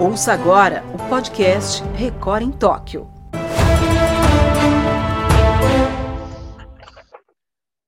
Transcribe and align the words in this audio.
Ouça 0.00 0.32
agora 0.32 0.82
o 0.92 1.08
podcast 1.08 1.80
Record 1.94 2.42
em 2.42 2.50
Tóquio. 2.50 3.08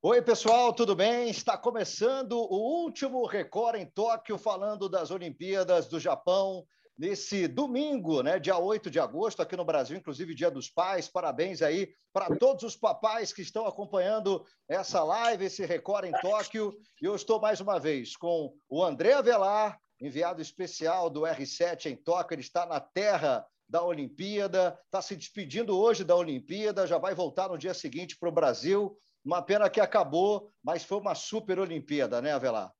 Oi, 0.00 0.22
pessoal, 0.22 0.72
tudo 0.72 0.94
bem? 0.94 1.28
Está 1.28 1.58
começando 1.58 2.34
o 2.34 2.84
último 2.84 3.26
Record 3.26 3.80
em 3.80 3.86
Tóquio, 3.86 4.38
falando 4.38 4.88
das 4.88 5.10
Olimpíadas 5.10 5.88
do 5.88 5.98
Japão 5.98 6.64
nesse 6.96 7.48
domingo, 7.48 8.22
né, 8.22 8.38
dia 8.38 8.56
8 8.56 8.88
de 8.88 9.00
agosto, 9.00 9.42
aqui 9.42 9.56
no 9.56 9.64
Brasil, 9.64 9.96
inclusive 9.96 10.32
Dia 10.32 10.52
dos 10.52 10.70
Pais. 10.70 11.08
Parabéns 11.08 11.60
aí 11.60 11.92
para 12.12 12.36
todos 12.36 12.62
os 12.62 12.76
papais 12.76 13.32
que 13.32 13.42
estão 13.42 13.66
acompanhando 13.66 14.44
essa 14.68 15.02
live, 15.02 15.46
esse 15.46 15.66
Record 15.66 16.04
em 16.04 16.12
Tóquio. 16.12 16.72
E 17.02 17.04
eu 17.04 17.16
estou 17.16 17.40
mais 17.40 17.60
uma 17.60 17.80
vez 17.80 18.16
com 18.16 18.54
o 18.68 18.84
André 18.84 19.14
Avelar, 19.14 19.80
enviado 20.04 20.42
especial 20.42 21.08
do 21.08 21.22
R7 21.22 21.86
em 21.86 21.96
Tóquio. 21.96 22.34
Ele 22.34 22.42
está 22.42 22.66
na 22.66 22.80
terra 22.80 23.46
da 23.68 23.82
Olimpíada, 23.82 24.78
está 24.84 25.00
se 25.00 25.16
despedindo 25.16 25.78
hoje 25.78 26.04
da 26.04 26.14
Olimpíada, 26.14 26.86
já 26.86 26.98
vai 26.98 27.14
voltar 27.14 27.48
no 27.48 27.58
dia 27.58 27.74
seguinte 27.74 28.16
para 28.18 28.28
o 28.28 28.32
Brasil. 28.32 28.96
Uma 29.24 29.40
pena 29.40 29.70
que 29.70 29.80
acabou, 29.80 30.52
mas 30.62 30.84
foi 30.84 30.98
uma 30.98 31.14
super 31.14 31.58
Olimpíada, 31.58 32.20
né, 32.20 32.32
Avelar? 32.32 32.72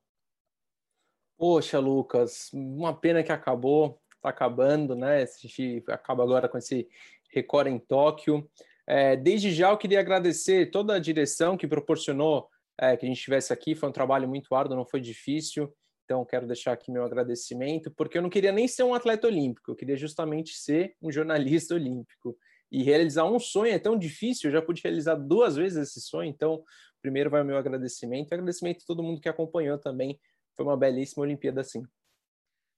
Poxa, 1.39 1.79
Lucas, 1.79 2.51
uma 2.53 2.95
pena 2.95 3.23
que 3.23 3.33
acabou 3.33 4.01
está 4.25 4.31
acabando, 4.31 4.95
né? 4.95 5.23
A 5.23 5.27
gente 5.27 5.85
acaba 5.89 6.23
agora 6.23 6.49
com 6.49 6.57
esse 6.57 6.89
Record 7.31 7.69
em 7.69 7.79
Tóquio. 7.79 8.49
É, 8.87 9.17
desde 9.17 9.53
já 9.53 9.71
eu 9.71 9.79
queria 9.79 10.01
agradecer 10.01 10.71
toda 10.71 10.95
a 10.95 10.99
direção 10.99 11.57
que 11.57 11.67
proporcionou 11.67 12.49
é, 12.79 12.97
que 12.97 13.05
a 13.05 13.09
gente 13.09 13.19
estivesse 13.19 13.53
aqui. 13.53 13.75
Foi 13.75 13.89
um 13.89 13.93
trabalho 13.93 14.29
muito 14.29 14.55
árduo, 14.55 14.77
não 14.77 14.87
foi 14.87 15.01
difícil. 15.01 15.73
Então 16.05 16.25
quero 16.25 16.47
deixar 16.47 16.73
aqui 16.73 16.91
meu 16.91 17.05
agradecimento, 17.05 17.91
porque 17.91 18.19
eu 18.19 18.23
não 18.23 18.31
queria 18.31 18.53
nem 18.53 18.69
ser 18.69 18.83
um 18.83 18.95
atleta 18.95 19.27
olímpico, 19.27 19.71
eu 19.71 19.77
queria 19.77 19.97
justamente 19.97 20.55
ser 20.55 20.95
um 21.03 21.11
jornalista 21.11 21.75
olímpico. 21.75 22.37
E 22.71 22.83
realizar 22.83 23.25
um 23.25 23.39
sonho 23.39 23.73
é 23.73 23.79
tão 23.79 23.97
difícil, 23.97 24.49
eu 24.51 24.53
já 24.53 24.63
pude 24.63 24.83
realizar 24.83 25.15
duas 25.15 25.57
vezes 25.57 25.89
esse 25.89 26.01
sonho, 26.01 26.29
então 26.29 26.63
primeiro 27.01 27.31
vai 27.31 27.43
o 27.43 27.45
meu 27.45 27.57
agradecimento 27.57 28.31
e 28.31 28.35
agradecimento 28.35 28.83
a 28.83 28.87
todo 28.87 29.03
mundo 29.03 29.21
que 29.21 29.29
acompanhou 29.29 29.79
também. 29.79 30.19
Foi 30.57 30.65
uma 30.65 30.77
belíssima 30.77 31.23
Olimpíada, 31.23 31.63
sim. 31.63 31.83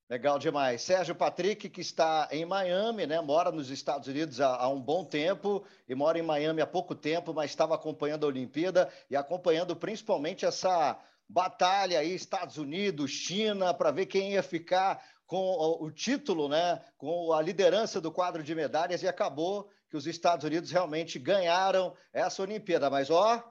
Legal 0.08 0.38
demais. 0.38 0.82
Sérgio 0.82 1.16
Patrick, 1.16 1.68
que 1.68 1.80
está 1.80 2.28
em 2.30 2.44
Miami, 2.44 3.06
né? 3.06 3.20
mora 3.20 3.50
nos 3.50 3.70
Estados 3.70 4.06
Unidos 4.06 4.40
há, 4.40 4.54
há, 4.54 4.68
um 4.68 4.80
bom 4.80 5.04
tempo 5.04 5.64
e 5.88 5.96
mora 5.96 6.16
em 6.16 6.22
Miami 6.22 6.60
há 6.60 6.66
pouco 6.66 6.94
tempo, 6.94 7.34
mas 7.34 7.50
estava 7.50 7.74
acompanhando 7.74 8.24
a 8.24 8.28
Olimpíada 8.28 8.88
e 9.10 9.16
acompanhando 9.16 9.74
principalmente 9.74 10.46
essa 10.46 10.96
batalha 11.28 11.98
aí, 11.98 12.14
Estados 12.14 12.56
Unidos, 12.56 13.10
China, 13.10 13.74
para 13.74 13.90
ver 13.90 14.06
quem 14.06 14.32
ia 14.32 14.42
ficar 14.42 15.02
com 15.26 15.56
o, 15.80 15.90
título, 15.90 16.48
né? 16.48 16.80
com 16.96 17.32
a 17.32 17.42
liderança 17.42 18.00
do 18.00 18.12
quadro 18.12 18.42
de 18.42 18.54
medalhas, 18.54 19.02
e 19.02 19.08
acabou 19.08 19.68
que 19.90 19.96
os 19.96 20.06
Estados 20.06 20.44
Unidos 20.44 20.70
realmente 20.70 21.18
ganharam 21.18 21.96
essa 22.12 22.42
Olimpíada. 22.42 22.88
Mas, 22.88 23.10
ó, 23.10 23.42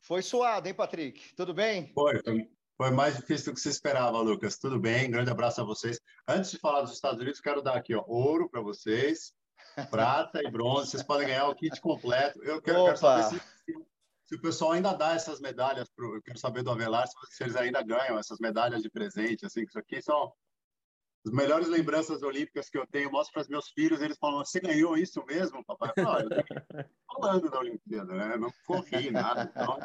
foi 0.00 0.22
suado, 0.22 0.68
hein, 0.68 0.74
Patrick? 0.74 1.34
Tudo 1.34 1.54
bem? 1.54 1.90
Foi, 1.94 2.20
foi 2.76 2.90
mais 2.90 3.16
difícil 3.16 3.52
do 3.52 3.54
que 3.54 3.60
você 3.60 3.70
esperava, 3.70 4.20
Lucas. 4.20 4.58
Tudo 4.58 4.78
bem? 4.78 5.10
Grande 5.10 5.30
abraço 5.30 5.60
a 5.60 5.64
vocês. 5.64 5.98
Antes 6.26 6.50
de 6.50 6.58
falar 6.58 6.82
dos 6.82 6.92
Estados 6.92 7.20
Unidos, 7.20 7.40
quero 7.40 7.62
dar 7.62 7.76
aqui 7.76 7.94
ó, 7.94 8.04
ouro 8.06 8.48
para 8.48 8.60
vocês, 8.60 9.32
prata 9.90 10.42
e 10.42 10.50
bronze. 10.50 10.90
Vocês 10.90 11.02
podem 11.02 11.28
ganhar 11.28 11.48
o 11.48 11.54
kit 11.54 11.80
completo. 11.80 12.42
Eu 12.42 12.60
quero, 12.60 12.84
quero 12.84 12.96
saber 12.96 13.24
se, 13.24 13.40
se, 14.28 14.34
o 14.34 14.40
pessoal 14.40 14.72
ainda 14.72 14.92
dá 14.92 15.14
essas 15.14 15.40
medalhas. 15.40 15.88
Pro, 15.88 16.16
eu 16.16 16.22
quero 16.22 16.38
saber 16.38 16.62
do 16.62 16.70
Avelar 16.70 17.06
se, 17.06 17.14
se 17.30 17.42
eles 17.42 17.56
ainda 17.56 17.82
ganham 17.82 18.18
essas 18.18 18.38
medalhas 18.38 18.82
de 18.82 18.90
presente. 18.90 19.46
Assim, 19.46 19.62
que 19.62 19.70
isso 19.70 19.78
aqui 19.78 20.02
são 20.02 20.32
as 21.26 21.32
melhores 21.32 21.68
lembranças 21.68 22.22
olímpicas 22.22 22.68
que 22.68 22.78
eu 22.78 22.86
tenho. 22.86 23.10
mostro 23.10 23.32
para 23.32 23.42
os 23.42 23.48
meus 23.48 23.70
filhos. 23.70 24.02
Eles 24.02 24.18
falam: 24.18 24.44
Você 24.44 24.60
ganhou 24.60 24.96
isso 24.96 25.24
mesmo, 25.26 25.64
papai? 25.64 25.92
Eu 25.96 26.04
falo, 26.04 26.28
eu 26.30 26.84
falando 27.06 27.50
da 27.50 27.58
Olimpíada, 27.58 28.14
né? 28.14 28.36
Não 28.36 28.52
corri 28.66 29.10
nada. 29.10 29.50
Então, 29.50 29.78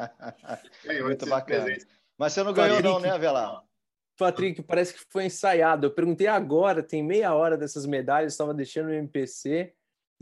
Muito 1.04 1.26
bacana. 1.26 1.64
Presentes. 1.64 1.86
Mas 2.18 2.32
você 2.32 2.42
não 2.42 2.52
ganhou, 2.52 2.76
Patrick, 2.76 2.94
não, 2.94 3.00
né, 3.00 3.10
Avelar? 3.10 3.64
Patrick, 4.16 4.62
parece 4.62 4.94
que 4.94 5.04
foi 5.10 5.24
ensaiado. 5.24 5.86
Eu 5.86 5.90
perguntei 5.94 6.28
agora, 6.28 6.82
tem 6.82 7.02
meia 7.02 7.34
hora 7.34 7.56
dessas 7.56 7.86
medalhas, 7.86 8.32
estava 8.32 8.54
deixando 8.54 8.86
no 8.86 8.94
MPC 8.94 9.74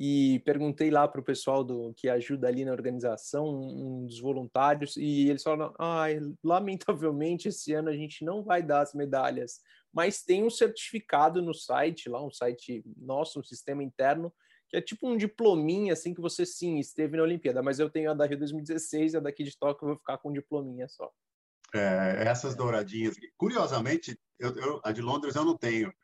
e 0.04 0.40
perguntei 0.40 0.90
lá 0.90 1.06
para 1.06 1.20
o 1.20 1.24
pessoal 1.24 1.62
do 1.62 1.94
que 1.94 2.08
ajuda 2.08 2.48
ali 2.48 2.64
na 2.64 2.72
organização, 2.72 3.46
um 3.46 4.04
dos 4.04 4.18
voluntários, 4.18 4.96
e 4.96 5.30
eles 5.30 5.44
falaram: 5.44 5.72
ah, 5.78 6.06
lamentavelmente 6.42 7.46
esse 7.46 7.72
ano 7.72 7.88
a 7.88 7.94
gente 7.94 8.24
não 8.24 8.42
vai 8.42 8.64
dar 8.64 8.80
as 8.80 8.94
medalhas, 8.94 9.60
mas 9.94 10.24
tem 10.24 10.42
um 10.42 10.50
certificado 10.50 11.40
no 11.40 11.54
site, 11.54 12.08
lá 12.08 12.20
um 12.20 12.32
site 12.32 12.82
nosso, 12.96 13.38
um 13.38 13.44
sistema 13.44 13.84
interno, 13.84 14.34
que 14.68 14.76
é 14.76 14.80
tipo 14.80 15.08
um 15.08 15.16
diplominha, 15.16 15.92
assim, 15.92 16.12
que 16.12 16.20
você 16.20 16.44
sim 16.44 16.80
esteve 16.80 17.16
na 17.16 17.22
Olimpíada, 17.22 17.62
mas 17.62 17.78
eu 17.78 17.88
tenho 17.88 18.10
a 18.10 18.14
da 18.14 18.26
Rio 18.26 18.40
2016 18.40 19.14
e 19.14 19.16
a 19.18 19.20
daqui 19.20 19.44
de 19.44 19.56
Tóquio 19.56 19.84
eu 19.84 19.88
vou 19.90 19.98
ficar 19.98 20.18
com 20.18 20.30
um 20.30 20.32
diplominha 20.32 20.88
só. 20.88 21.12
É, 21.72 22.24
essas 22.26 22.56
douradinhas. 22.56 23.14
Curiosamente, 23.36 24.18
eu, 24.36 24.52
eu, 24.56 24.80
a 24.82 24.90
de 24.90 25.00
Londres 25.00 25.36
eu 25.36 25.44
não 25.44 25.56
tenho. 25.56 25.94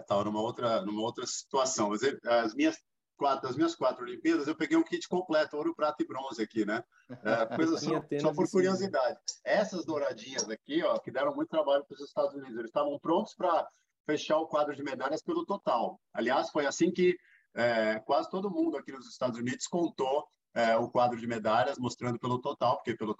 Estava 0.00 0.22
é, 0.22 0.24
numa 0.24 0.40
outra 0.40 0.80
numa 0.80 1.02
outra 1.02 1.26
situação. 1.26 1.90
Mas 1.90 2.00
as 2.24 2.54
minhas 2.54 2.78
quatro 3.22 3.48
as 3.48 3.56
minhas 3.56 3.74
quatro 3.74 4.04
Olimpíadas 4.04 4.48
eu 4.48 4.56
peguei 4.56 4.76
um 4.76 4.82
kit 4.82 5.08
completo, 5.08 5.56
ouro, 5.56 5.74
prata 5.74 6.02
e 6.02 6.06
bronze 6.06 6.42
aqui, 6.42 6.64
né? 6.64 6.82
É, 7.08 7.56
coisa 7.56 7.76
só, 7.78 8.02
só 8.20 8.32
por 8.34 8.50
curiosidade. 8.50 9.18
Essas 9.44 9.84
douradinhas 9.84 10.48
aqui, 10.50 10.82
ó, 10.82 10.98
que 10.98 11.10
deram 11.10 11.34
muito 11.34 11.48
trabalho 11.48 11.84
para 11.84 11.94
os 11.94 12.00
Estados 12.00 12.34
Unidos. 12.34 12.54
Eles 12.54 12.70
estavam 12.70 12.98
prontos 12.98 13.34
para 13.34 13.68
fechar 14.04 14.38
o 14.38 14.48
quadro 14.48 14.74
de 14.74 14.82
medalhas 14.82 15.22
pelo 15.22 15.46
total. 15.46 16.00
Aliás, 16.12 16.50
foi 16.50 16.66
assim 16.66 16.90
que 16.90 17.16
é, 17.54 18.00
quase 18.00 18.28
todo 18.28 18.50
mundo 18.50 18.76
aqui 18.76 18.90
nos 18.90 19.08
Estados 19.08 19.38
Unidos 19.38 19.66
contou 19.66 20.26
é, 20.54 20.76
o 20.76 20.90
quadro 20.90 21.18
de 21.18 21.26
medalhas, 21.26 21.78
mostrando 21.78 22.18
pelo 22.18 22.40
total, 22.40 22.76
porque 22.76 22.96
pelo 22.96 23.14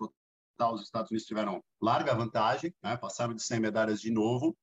Tá, 0.57 0.71
os 0.71 0.83
Estados 0.83 1.11
Unidos 1.11 1.27
tiveram 1.27 1.65
larga 1.81 2.15
vantagem, 2.15 2.75
né? 2.83 2.97
passaram 2.97 3.35
de 3.35 3.43
100 3.43 3.59
medalhas 3.61 4.01
de 4.01 4.11
novo, 4.11 4.57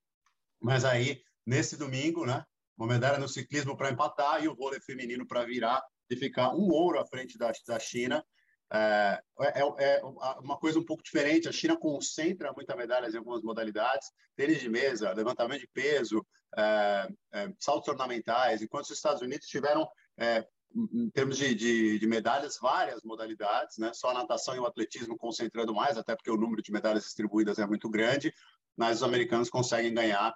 mas 0.61 0.85
aí, 0.85 1.21
nesse 1.45 1.77
domingo, 1.77 2.25
né? 2.25 2.45
Uma 2.79 2.88
medalha 2.88 3.19
no 3.19 3.28
ciclismo 3.28 3.75
para 3.75 3.91
empatar 3.91 4.41
e 4.41 4.47
o 4.47 4.56
vôlei 4.56 4.79
feminino 4.79 5.28
para 5.28 5.44
virar 5.44 5.84
e 6.09 6.16
ficar 6.16 6.56
um 6.56 6.69
ouro 6.69 6.97
à 6.97 7.06
frente 7.06 7.38
da, 7.38 7.51
da 7.67 7.78
China. 7.78 8.25
É, 8.72 9.19
é, 9.41 9.62
é, 9.79 10.01
uma 10.40 10.57
coisa 10.57 10.79
um 10.79 10.85
pouco 10.85 11.03
diferente. 11.03 11.50
A 11.50 11.51
China 11.51 11.78
concentra 11.78 12.53
muitas 12.53 12.78
medalhas 12.78 13.13
em 13.13 13.18
algumas 13.18 13.44
modalidades, 13.44 14.07
tênis 14.35 14.62
de 14.62 14.69
mesa, 14.69 15.12
levantamento 15.12 15.59
de 15.59 15.68
peso, 15.73 16.25
é, 16.57 17.09
é, 17.34 17.53
saltos 17.59 17.89
ornamentais, 17.89 18.62
enquanto 18.62 18.85
os 18.85 18.91
Estados 18.91 19.22
Unidos 19.22 19.47
tiveram 19.47 19.85
é, 20.18 20.47
em 20.73 21.09
termos 21.09 21.35
de, 21.35 21.53
de, 21.53 22.00
de, 22.00 22.07
medalhas, 22.07 22.57
várias 22.62 23.01
modalidades, 23.03 23.78
né? 23.78 23.91
Só 23.94 24.12
a 24.12 24.13
natação 24.13 24.56
e 24.56 24.59
o 24.59 24.66
atletismo 24.66 25.18
concentrando 25.18 25.73
mais, 25.73 25.97
até 25.97 26.16
porque 26.16 26.31
o 26.31 26.38
número 26.38 26.62
de 26.62 26.72
medalhas 26.72 27.03
distribuídas 27.03 27.57
é 27.57 27.66
muito 27.66 27.89
grande, 27.89 28.31
mas 28.78 28.97
os 28.97 29.03
americanos 29.03 29.50
conseguem 29.50 29.94
ganhar 29.94 30.34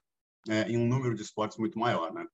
é, 0.49 0.69
em 0.69 0.77
um 0.77 0.85
número 0.85 1.15
de 1.15 1.21
esportes 1.21 1.57
muito 1.57 1.77
maior, 1.77 2.13
né? 2.13 2.25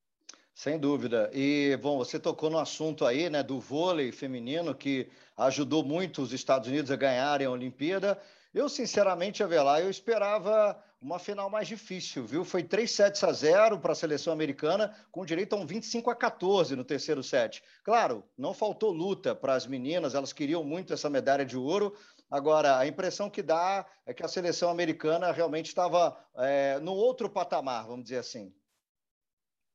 Sem 0.54 0.78
dúvida. 0.78 1.30
E, 1.34 1.78
bom, 1.82 1.98
você 1.98 2.20
tocou 2.20 2.50
no 2.50 2.60
assunto 2.60 3.06
aí, 3.06 3.30
né, 3.30 3.42
do 3.42 3.60
vôlei 3.60 4.12
feminino, 4.12 4.76
que 4.76 5.10
ajudou 5.38 5.84
muito 5.86 6.22
os 6.22 6.34
Estados 6.34 6.68
Unidos 6.68 6.92
a 6.92 6.98
ganharem 6.98 7.48
a 7.48 7.52
Olimpíada. 7.52 8.20
Eu, 8.54 8.68
sinceramente, 8.68 9.42
Avelar, 9.42 9.80
eu 9.80 9.90
esperava 9.90 10.78
uma 11.02 11.18
final 11.18 11.50
mais 11.50 11.68
difícil, 11.68 12.26
viu? 12.26 12.44
Foi 12.44 12.62
3 12.62 12.90
sets 12.90 13.24
a 13.24 13.32
0 13.32 13.80
para 13.80 13.94
a 13.94 13.96
seleção 13.96 14.34
americana, 14.34 14.94
com 15.12 15.26
direito 15.26 15.54
a 15.54 15.58
um 15.58 15.66
25 15.66 16.10
a 16.10 16.16
14 16.16 16.76
no 16.76 16.84
terceiro 16.84 17.24
set. 17.24 17.64
Claro, 17.84 18.24
não 18.38 18.54
faltou 18.54 18.92
luta 18.92 19.34
para 19.34 19.54
as 19.54 19.66
meninas, 19.66 20.14
elas 20.14 20.34
queriam 20.34 20.64
muito 20.64 20.94
essa 20.94 21.10
medalha 21.10 21.46
de 21.46 21.58
ouro. 21.58 21.96
Agora, 22.30 22.78
a 22.78 22.86
impressão 22.86 23.30
que 23.30 23.42
dá 23.42 23.86
é 24.06 24.14
que 24.14 24.24
a 24.24 24.28
seleção 24.28 24.70
americana 24.70 25.32
realmente 25.32 25.68
estava 25.68 26.18
é, 26.36 26.80
no 26.80 26.94
outro 26.94 27.30
patamar, 27.30 27.88
vamos 27.88 28.04
dizer 28.04 28.18
assim. 28.18 28.54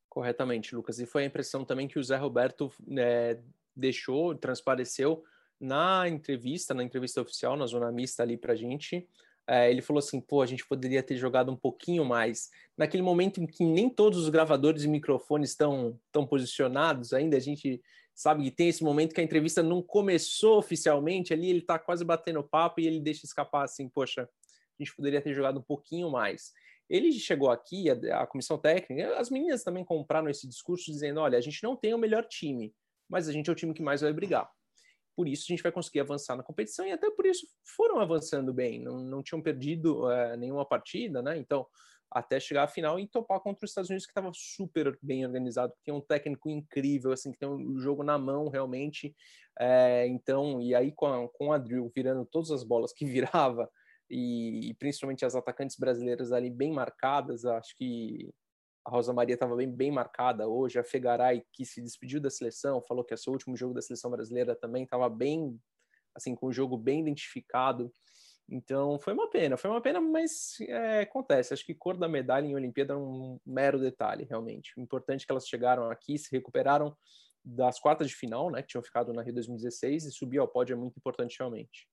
Corretamente, 0.07 0.75
Lucas. 0.75 0.99
E 0.99 1.05
foi 1.05 1.23
a 1.23 1.27
impressão 1.27 1.65
também 1.65 1.87
que 1.87 1.99
o 1.99 2.03
Zé 2.03 2.15
Roberto 2.17 2.71
é, 2.97 3.39
deixou, 3.75 4.35
transpareceu 4.35 5.23
na 5.59 6.07
entrevista, 6.07 6.73
na 6.73 6.83
entrevista 6.83 7.19
oficial, 7.19 7.57
na 7.57 7.65
zona 7.65 7.91
mista 7.91 8.21
ali 8.21 8.37
para 8.37 8.53
a 8.53 8.55
gente 8.55 9.07
é, 9.47 9.69
ele 9.69 9.81
falou 9.81 9.99
assim: 9.99 10.19
pô, 10.19 10.41
a 10.41 10.45
gente 10.45 10.65
poderia 10.65 11.03
ter 11.03 11.15
jogado 11.17 11.51
um 11.51 11.55
pouquinho 11.55 12.03
mais. 12.03 12.49
Naquele 12.77 13.03
momento 13.03 13.41
em 13.41 13.45
que 13.45 13.63
nem 13.63 13.89
todos 13.89 14.19
os 14.19 14.29
gravadores 14.29 14.83
e 14.83 14.87
microfones 14.87 15.51
estão, 15.51 15.99
estão 16.07 16.25
posicionados 16.25 17.13
ainda, 17.13 17.37
a 17.37 17.39
gente 17.39 17.81
sabe 18.13 18.43
que 18.43 18.51
tem 18.51 18.69
esse 18.69 18.83
momento 18.83 19.13
que 19.13 19.21
a 19.21 19.23
entrevista 19.23 19.61
não 19.61 19.81
começou 19.81 20.57
oficialmente, 20.57 21.33
ali 21.33 21.49
ele 21.49 21.59
está 21.59 21.77
quase 21.77 22.03
batendo 22.03 22.43
papo 22.43 22.79
e 22.79 22.87
ele 22.87 22.99
deixa 22.99 23.25
escapar 23.25 23.63
assim: 23.63 23.87
poxa, 23.87 24.23
a 24.23 24.83
gente 24.83 24.95
poderia 24.95 25.21
ter 25.21 25.33
jogado 25.33 25.59
um 25.59 25.63
pouquinho 25.63 26.09
mais. 26.09 26.51
Ele 26.89 27.11
chegou 27.13 27.49
aqui, 27.49 27.89
a, 27.89 28.21
a 28.21 28.27
comissão 28.27 28.57
técnica, 28.57 29.17
as 29.17 29.29
meninas 29.29 29.63
também 29.63 29.83
compraram 29.83 30.29
esse 30.29 30.47
discurso 30.47 30.91
dizendo: 30.91 31.19
olha, 31.19 31.37
a 31.37 31.41
gente 31.41 31.63
não 31.63 31.75
tem 31.75 31.93
o 31.93 31.99
melhor 31.99 32.25
time, 32.25 32.73
mas 33.07 33.29
a 33.29 33.31
gente 33.31 33.49
é 33.49 33.53
o 33.53 33.55
time 33.55 33.73
que 33.73 33.81
mais 33.83 34.01
vai 34.01 34.11
brigar 34.11 34.49
por 35.15 35.27
isso 35.27 35.45
a 35.47 35.51
gente 35.51 35.63
vai 35.63 35.71
conseguir 35.71 36.01
avançar 36.01 36.35
na 36.35 36.43
competição 36.43 36.85
e 36.85 36.91
até 36.91 37.09
por 37.09 37.25
isso 37.25 37.47
foram 37.75 37.99
avançando 37.99 38.53
bem, 38.53 38.81
não, 38.81 38.99
não 38.99 39.23
tinham 39.23 39.41
perdido 39.41 40.05
uh, 40.05 40.35
nenhuma 40.37 40.65
partida, 40.65 41.21
né? 41.21 41.37
Então 41.37 41.65
até 42.11 42.39
chegar 42.39 42.63
à 42.63 42.67
final 42.67 42.99
e 42.99 43.07
topar 43.07 43.41
contra 43.41 43.65
os 43.65 43.71
Estados 43.71 43.89
Unidos, 43.89 44.05
que 44.05 44.11
estava 44.11 44.31
super 44.33 44.97
bem 45.01 45.25
organizado, 45.25 45.73
que 45.73 45.83
tem 45.83 45.93
um 45.93 45.99
técnico 45.99 46.49
incrível, 46.49 47.11
assim, 47.11 47.31
que 47.31 47.37
tem 47.37 47.49
um 47.49 47.77
jogo 47.77 48.03
na 48.03 48.17
mão 48.17 48.47
realmente. 48.47 49.13
É, 49.59 50.07
então, 50.07 50.61
e 50.61 50.73
aí 50.73 50.91
com 50.91 51.07
a, 51.07 51.27
com 51.29 51.51
a 51.51 51.57
Drill 51.57 51.91
virando 51.93 52.25
todas 52.25 52.51
as 52.51 52.63
bolas 52.63 52.93
que 52.93 53.03
virava, 53.05 53.69
e, 54.09 54.69
e 54.69 54.73
principalmente 54.75 55.25
as 55.25 55.35
atacantes 55.35 55.77
brasileiras 55.77 56.31
ali 56.31 56.49
bem 56.49 56.71
marcadas, 56.71 57.43
acho 57.43 57.75
que 57.75 58.29
a 58.85 58.91
Rosa 58.91 59.11
Maria 59.11 59.33
estava 59.33 59.55
bem, 59.55 59.69
bem 59.69 59.91
marcada 59.91 60.47
hoje, 60.47 60.77
a 60.77 60.83
Fegaray, 60.83 61.43
que 61.51 61.65
se 61.65 61.81
despediu 61.81 62.21
da 62.21 62.29
seleção, 62.29 62.81
falou 62.81 63.03
que 63.03 63.13
é 63.13 63.17
seu 63.17 63.33
último 63.33 63.57
jogo 63.57 63.73
da 63.73 63.81
seleção 63.81 64.11
brasileira 64.11 64.55
também 64.55 64.83
estava 64.83 65.09
bem, 65.09 65.59
assim, 66.13 66.35
com 66.35 66.47
o 66.47 66.53
jogo 66.53 66.77
bem 66.77 67.01
identificado. 67.01 67.91
Então 68.47 68.99
foi 68.99 69.13
uma 69.13 69.27
pena, 69.27 69.57
foi 69.57 69.71
uma 69.71 69.81
pena, 69.81 69.99
mas 69.99 70.57
é, 70.61 71.01
acontece. 71.01 71.51
Acho 71.51 71.65
que 71.65 71.73
cor 71.73 71.97
da 71.97 72.07
medalha 72.07 72.45
em 72.45 72.53
Olimpíada 72.53 72.93
é 72.93 72.97
um 72.97 73.39
mero 73.43 73.79
detalhe, 73.79 74.23
realmente. 74.23 74.77
O 74.77 74.81
importante 74.81 75.23
é 75.23 75.25
que 75.25 75.31
elas 75.31 75.47
chegaram 75.47 75.89
aqui, 75.89 76.15
se 76.19 76.31
recuperaram 76.31 76.95
das 77.43 77.79
quartas 77.79 78.07
de 78.07 78.15
final, 78.15 78.51
né, 78.51 78.61
que 78.61 78.67
tinham 78.69 78.83
ficado 78.83 79.13
na 79.13 79.23
Rio 79.23 79.33
2016 79.33 80.05
e 80.05 80.11
subir 80.11 80.37
ao 80.37 80.47
pódio 80.47 80.73
é 80.73 80.77
muito 80.77 80.97
importante 80.97 81.37
realmente. 81.39 81.87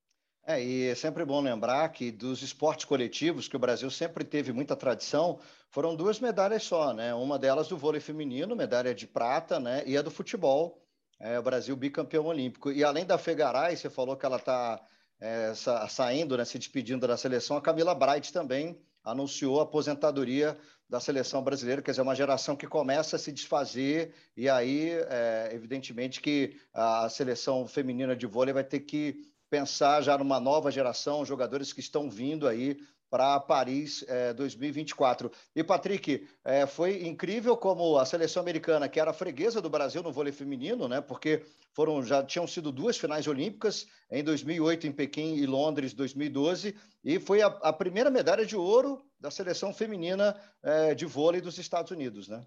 É, 0.45 0.61
e 0.61 0.89
é 0.89 0.95
sempre 0.95 1.23
bom 1.23 1.39
lembrar 1.39 1.87
que 1.89 2.11
dos 2.11 2.41
esportes 2.41 2.83
coletivos, 2.83 3.47
que 3.47 3.55
o 3.55 3.59
Brasil 3.59 3.89
sempre 3.89 4.25
teve 4.25 4.51
muita 4.51 4.75
tradição, 4.75 5.39
foram 5.69 5.95
duas 5.95 6.19
medalhas 6.19 6.63
só, 6.63 6.93
né? 6.93 7.13
Uma 7.13 7.39
delas 7.39 7.69
do 7.69 7.77
vôlei 7.77 8.01
feminino, 8.01 8.53
medalha 8.53 8.93
de 8.93 9.07
prata, 9.07 9.57
né? 9.57 9.83
E 9.85 9.97
a 9.97 10.01
do 10.01 10.11
futebol, 10.11 10.83
é, 11.17 11.39
o 11.39 11.43
Brasil 11.43 11.73
bicampeão 11.77 12.25
olímpico. 12.25 12.71
E 12.73 12.83
além 12.83 13.05
da 13.05 13.17
Fegaray, 13.17 13.77
você 13.77 13.89
falou 13.89 14.17
que 14.17 14.25
ela 14.25 14.35
está 14.35 14.85
é, 15.21 15.53
sa 15.53 15.87
saindo, 15.87 16.37
né, 16.37 16.43
se 16.43 16.59
despedindo 16.59 17.07
da 17.07 17.15
seleção, 17.15 17.55
a 17.55 17.61
Camila 17.61 17.95
Bright 17.95 18.33
também 18.33 18.77
anunciou 19.01 19.61
a 19.61 19.63
aposentadoria 19.63 20.57
da 20.89 20.99
seleção 20.99 21.41
brasileira, 21.41 21.81
quer 21.81 21.91
dizer, 21.91 22.01
uma 22.01 22.15
geração 22.15 22.55
que 22.55 22.67
começa 22.67 23.15
a 23.15 23.19
se 23.19 23.31
desfazer, 23.31 24.13
e 24.35 24.49
aí, 24.49 24.91
é, 24.91 25.51
evidentemente, 25.53 26.21
que 26.21 26.59
a 26.73 27.07
seleção 27.09 27.65
feminina 27.65 28.15
de 28.15 28.27
vôlei 28.27 28.53
vai 28.53 28.63
ter 28.63 28.81
que 28.81 29.32
pensar 29.53 30.01
já 30.01 30.17
numa 30.17 30.39
nova 30.39 30.71
geração, 30.71 31.23
jogadores 31.23 31.71
que 31.71 31.79
estão 31.79 32.09
vindo 32.09 32.47
aí 32.47 32.75
para 33.07 33.39
Paris 33.39 34.03
é, 34.07 34.33
2024. 34.33 35.31
E, 35.55 35.63
Patrick, 35.63 36.27
é, 36.43 36.65
foi 36.65 37.05
incrível 37.05 37.55
como 37.55 37.99
a 37.99 38.03
seleção 38.03 38.41
americana, 38.41 38.89
que 38.89 38.99
era 38.99 39.13
freguesa 39.13 39.61
do 39.61 39.69
Brasil 39.69 40.01
no 40.01 40.11
vôlei 40.11 40.33
feminino, 40.33 40.87
né, 40.87 41.01
porque 41.01 41.45
foram 41.71 42.01
já 42.01 42.23
tinham 42.23 42.47
sido 42.47 42.71
duas 42.71 42.97
finais 42.97 43.27
olímpicas, 43.27 43.85
em 44.09 44.23
2008 44.23 44.87
em 44.87 44.91
Pequim 44.91 45.35
e 45.35 45.45
Londres 45.45 45.93
2012, 45.93 46.75
e 47.03 47.19
foi 47.19 47.43
a, 47.43 47.45
a 47.45 47.71
primeira 47.71 48.09
medalha 48.09 48.47
de 48.47 48.55
ouro 48.55 49.05
da 49.19 49.29
seleção 49.29 49.71
feminina 49.71 50.35
é, 50.63 50.95
de 50.95 51.05
vôlei 51.05 51.41
dos 51.41 51.59
Estados 51.59 51.91
Unidos, 51.91 52.27
né? 52.27 52.43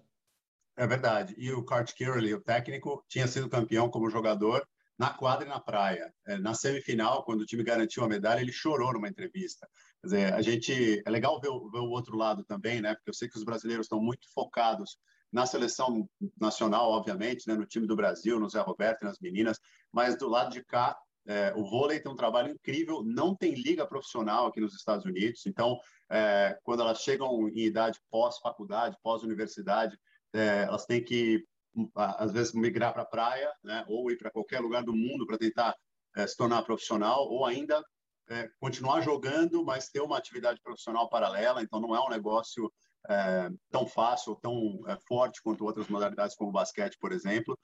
É 0.75 0.85
verdade. 0.85 1.33
E 1.37 1.53
o 1.53 1.63
Kurt 1.63 1.93
Kirley, 1.93 2.33
o 2.33 2.41
técnico, 2.41 3.01
tinha 3.07 3.27
sido 3.27 3.47
campeão 3.47 3.89
como 3.89 4.09
jogador 4.09 4.67
na 4.97 5.09
quadra 5.11 5.45
e 5.45 5.49
na 5.49 5.59
praia. 5.59 6.13
É, 6.25 6.37
na 6.37 6.53
semifinal, 6.53 7.23
quando 7.23 7.41
o 7.41 7.45
time 7.45 7.63
garantiu 7.63 8.03
a 8.03 8.07
medalha, 8.07 8.41
ele 8.41 8.51
chorou 8.51 8.93
numa 8.93 9.07
entrevista. 9.07 9.67
Quer 10.01 10.07
dizer, 10.07 10.33
a 10.33 10.41
gente 10.41 11.03
é 11.05 11.09
legal 11.09 11.39
ver, 11.39 11.49
ver 11.49 11.79
o 11.79 11.89
outro 11.89 12.15
lado 12.15 12.43
também, 12.43 12.81
né? 12.81 12.95
Porque 12.95 13.09
eu 13.09 13.13
sei 13.13 13.29
que 13.29 13.37
os 13.37 13.43
brasileiros 13.43 13.85
estão 13.85 14.01
muito 14.01 14.27
focados 14.33 14.97
na 15.31 15.45
seleção 15.45 16.09
nacional, 16.39 16.91
obviamente, 16.91 17.47
né? 17.47 17.55
no 17.55 17.65
time 17.65 17.85
do 17.85 17.95
Brasil, 17.95 18.39
no 18.39 18.49
Zé 18.49 18.61
Roberto 18.61 19.01
e 19.01 19.05
nas 19.05 19.19
meninas, 19.19 19.59
mas 19.91 20.17
do 20.17 20.27
lado 20.27 20.51
de 20.51 20.63
cá, 20.63 20.97
é, 21.27 21.53
o 21.55 21.69
vôlei 21.69 21.99
tem 21.99 22.11
um 22.11 22.15
trabalho 22.15 22.51
incrível, 22.51 23.03
não 23.03 23.35
tem 23.35 23.53
liga 23.53 23.85
profissional 23.85 24.47
aqui 24.47 24.61
nos 24.61 24.73
Estados 24.73 25.05
Unidos, 25.05 25.45
então, 25.45 25.77
é, 26.09 26.57
quando 26.63 26.81
elas 26.81 27.01
chegam 27.01 27.49
em 27.49 27.65
idade 27.65 27.99
pós-faculdade, 28.09 28.97
pós-universidade, 29.03 29.99
é, 30.33 30.63
elas 30.63 30.85
têm 30.85 31.03
que 31.03 31.45
às 31.95 32.31
vezes 32.31 32.53
migrar 32.53 32.93
para 32.93 33.03
a 33.03 33.05
praia, 33.05 33.51
né, 33.63 33.85
ou 33.87 34.11
ir 34.11 34.17
para 34.17 34.31
qualquer 34.31 34.59
lugar 34.59 34.83
do 34.83 34.93
mundo 34.93 35.25
para 35.25 35.37
tentar 35.37 35.75
é, 36.15 36.25
se 36.25 36.35
tornar 36.35 36.63
profissional, 36.63 37.27
ou 37.29 37.45
ainda 37.45 37.83
é, 38.29 38.49
continuar 38.59 39.01
jogando, 39.01 39.63
mas 39.63 39.89
ter 39.89 40.01
uma 40.01 40.17
atividade 40.17 40.59
profissional 40.61 41.09
paralela. 41.09 41.61
Então, 41.61 41.79
não 41.79 41.95
é 41.95 41.99
um 41.99 42.09
negócio 42.09 42.71
é, 43.09 43.49
tão 43.71 43.87
fácil, 43.87 44.35
tão 44.41 44.79
forte 45.07 45.41
quanto 45.41 45.63
outras 45.63 45.87
modalidades, 45.87 46.35
como 46.35 46.49
o 46.49 46.53
basquete, 46.53 46.97
por 46.99 47.11
exemplo. 47.11 47.57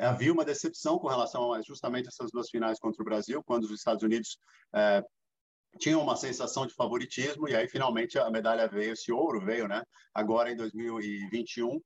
havia 0.00 0.32
uma 0.32 0.44
decepção 0.44 0.98
com 0.98 1.06
relação 1.06 1.52
a 1.52 1.62
justamente 1.62 2.08
essas 2.08 2.30
duas 2.32 2.50
finais 2.50 2.80
contra 2.80 3.00
o 3.00 3.04
Brasil, 3.04 3.42
quando 3.44 3.64
os 3.64 3.70
Estados 3.70 4.02
Unidos 4.02 4.38
tinha 5.78 5.98
uma 5.98 6.16
sensação 6.16 6.66
de 6.66 6.74
favoritismo 6.74 7.48
e 7.48 7.56
aí 7.56 7.68
finalmente 7.68 8.18
a 8.18 8.30
medalha 8.30 8.68
veio, 8.68 8.92
esse 8.92 9.10
ouro 9.10 9.40
veio, 9.40 9.66
né? 9.66 9.82
Agora 10.14 10.50
em 10.50 10.56
2021, 10.56 11.80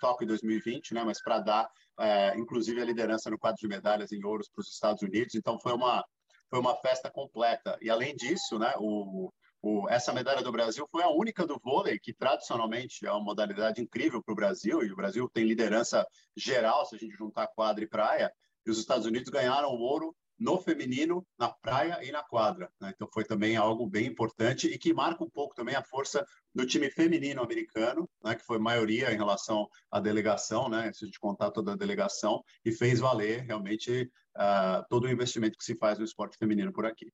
toque 0.00 0.24
em 0.24 0.28
2020, 0.28 0.94
né? 0.94 1.02
Mas 1.04 1.22
para 1.22 1.40
dar, 1.40 1.70
é, 1.98 2.36
inclusive 2.36 2.80
a 2.80 2.84
liderança 2.84 3.30
no 3.30 3.38
quadro 3.38 3.58
de 3.60 3.68
medalhas 3.68 4.12
em 4.12 4.24
ouros 4.24 4.48
para 4.48 4.60
os 4.60 4.68
Estados 4.68 5.02
Unidos. 5.02 5.34
Então 5.34 5.58
foi 5.58 5.72
uma 5.72 6.04
foi 6.48 6.60
uma 6.60 6.76
festa 6.76 7.10
completa. 7.10 7.78
E 7.80 7.88
além 7.88 8.14
disso, 8.14 8.58
né? 8.58 8.74
O, 8.78 9.32
o, 9.62 9.88
essa 9.88 10.12
medalha 10.12 10.42
do 10.42 10.52
Brasil 10.52 10.86
foi 10.90 11.02
a 11.02 11.08
única 11.08 11.46
do 11.46 11.58
vôlei 11.62 11.98
que 11.98 12.12
tradicionalmente 12.12 13.06
é 13.06 13.10
uma 13.10 13.22
modalidade 13.22 13.80
incrível 13.80 14.22
para 14.22 14.32
o 14.32 14.36
Brasil 14.36 14.82
e 14.82 14.92
o 14.92 14.96
Brasil 14.96 15.30
tem 15.32 15.44
liderança 15.44 16.06
geral 16.36 16.84
se 16.84 16.96
a 16.96 16.98
gente 16.98 17.16
juntar 17.16 17.46
quadra 17.46 17.82
e 17.82 17.88
praia. 17.88 18.30
E 18.66 18.70
os 18.70 18.78
Estados 18.78 19.06
Unidos 19.06 19.30
ganharam 19.30 19.70
o 19.70 19.80
ouro 19.80 20.14
no 20.42 20.60
feminino, 20.60 21.24
na 21.38 21.48
praia 21.48 22.00
e 22.02 22.10
na 22.10 22.22
quadra. 22.22 22.68
Né? 22.80 22.92
Então 22.94 23.08
foi 23.12 23.24
também 23.24 23.56
algo 23.56 23.86
bem 23.86 24.06
importante 24.06 24.66
e 24.66 24.76
que 24.76 24.92
marca 24.92 25.22
um 25.22 25.30
pouco 25.30 25.54
também 25.54 25.76
a 25.76 25.82
força 25.82 26.26
do 26.52 26.66
time 26.66 26.90
feminino 26.90 27.42
americano, 27.42 28.10
né? 28.24 28.34
que 28.34 28.44
foi 28.44 28.58
maioria 28.58 29.12
em 29.12 29.16
relação 29.16 29.68
à 29.90 30.00
delegação, 30.00 30.68
né? 30.68 30.92
se 30.92 31.04
a 31.04 31.06
gente 31.06 31.20
contar 31.20 31.52
toda 31.52 31.72
a 31.72 31.76
delegação, 31.76 32.42
e 32.64 32.72
fez 32.72 32.98
valer 32.98 33.42
realmente 33.42 34.10
uh, 34.36 34.84
todo 34.90 35.04
o 35.04 35.10
investimento 35.10 35.56
que 35.56 35.64
se 35.64 35.76
faz 35.76 35.98
no 35.98 36.04
esporte 36.04 36.36
feminino 36.36 36.72
por 36.72 36.84
aqui. 36.84 37.12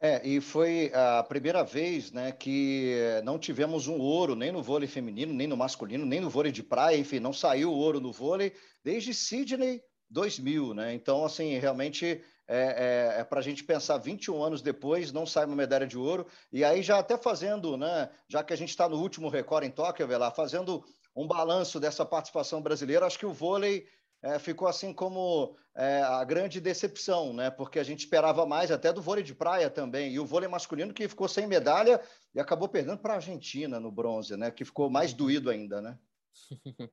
É, 0.00 0.26
e 0.26 0.40
foi 0.40 0.90
a 0.92 1.22
primeira 1.22 1.62
vez 1.62 2.10
né, 2.10 2.32
que 2.32 2.96
não 3.22 3.38
tivemos 3.38 3.86
um 3.86 4.00
ouro 4.00 4.34
nem 4.34 4.50
no 4.50 4.60
vôlei 4.60 4.88
feminino, 4.88 5.32
nem 5.32 5.46
no 5.46 5.56
masculino, 5.56 6.04
nem 6.04 6.20
no 6.20 6.28
vôlei 6.28 6.50
de 6.50 6.60
praia, 6.60 6.96
enfim, 6.96 7.20
não 7.20 7.32
saiu 7.32 7.70
ouro 7.70 8.00
no 8.00 8.10
vôlei 8.10 8.52
desde 8.82 9.14
Sydney 9.14 9.80
2000, 10.12 10.74
né? 10.74 10.94
Então, 10.94 11.24
assim, 11.24 11.56
realmente 11.58 12.22
é, 12.52 13.14
é, 13.16 13.20
é 13.20 13.24
para 13.24 13.40
a 13.40 13.42
gente 13.42 13.64
pensar 13.64 13.96
21 13.96 14.42
anos 14.42 14.60
depois, 14.60 15.10
não 15.10 15.24
sai 15.24 15.46
uma 15.46 15.56
medalha 15.56 15.86
de 15.86 15.96
ouro. 15.96 16.26
E 16.52 16.62
aí, 16.62 16.82
já 16.82 16.98
até 16.98 17.16
fazendo, 17.16 17.78
né, 17.78 18.10
já 18.28 18.44
que 18.44 18.52
a 18.52 18.56
gente 18.56 18.68
está 18.68 18.86
no 18.86 19.00
último 19.00 19.30
recorde 19.30 19.66
em 19.66 19.70
Tóquio, 19.70 20.06
fazendo 20.36 20.84
um 21.16 21.26
balanço 21.26 21.80
dessa 21.80 22.04
participação 22.04 22.60
brasileira, 22.60 23.06
acho 23.06 23.18
que 23.18 23.24
o 23.24 23.32
vôlei 23.32 23.86
é, 24.22 24.38
ficou 24.38 24.68
assim 24.68 24.92
como 24.92 25.56
é, 25.74 26.02
a 26.02 26.22
grande 26.24 26.60
decepção, 26.60 27.32
né? 27.32 27.50
Porque 27.50 27.78
a 27.78 27.84
gente 27.84 28.00
esperava 28.00 28.44
mais 28.44 28.70
até 28.70 28.92
do 28.92 29.00
vôlei 29.00 29.24
de 29.24 29.34
praia 29.34 29.70
também. 29.70 30.12
E 30.12 30.20
o 30.20 30.26
vôlei 30.26 30.48
masculino 30.48 30.92
que 30.92 31.08
ficou 31.08 31.28
sem 31.28 31.46
medalha 31.46 32.00
e 32.34 32.40
acabou 32.40 32.68
perdendo 32.68 32.98
para 32.98 33.14
a 33.14 33.16
Argentina 33.16 33.80
no 33.80 33.90
bronze, 33.90 34.36
né? 34.36 34.50
Que 34.50 34.64
ficou 34.64 34.90
mais 34.90 35.14
doído 35.14 35.48
ainda, 35.48 35.80
né? 35.80 35.98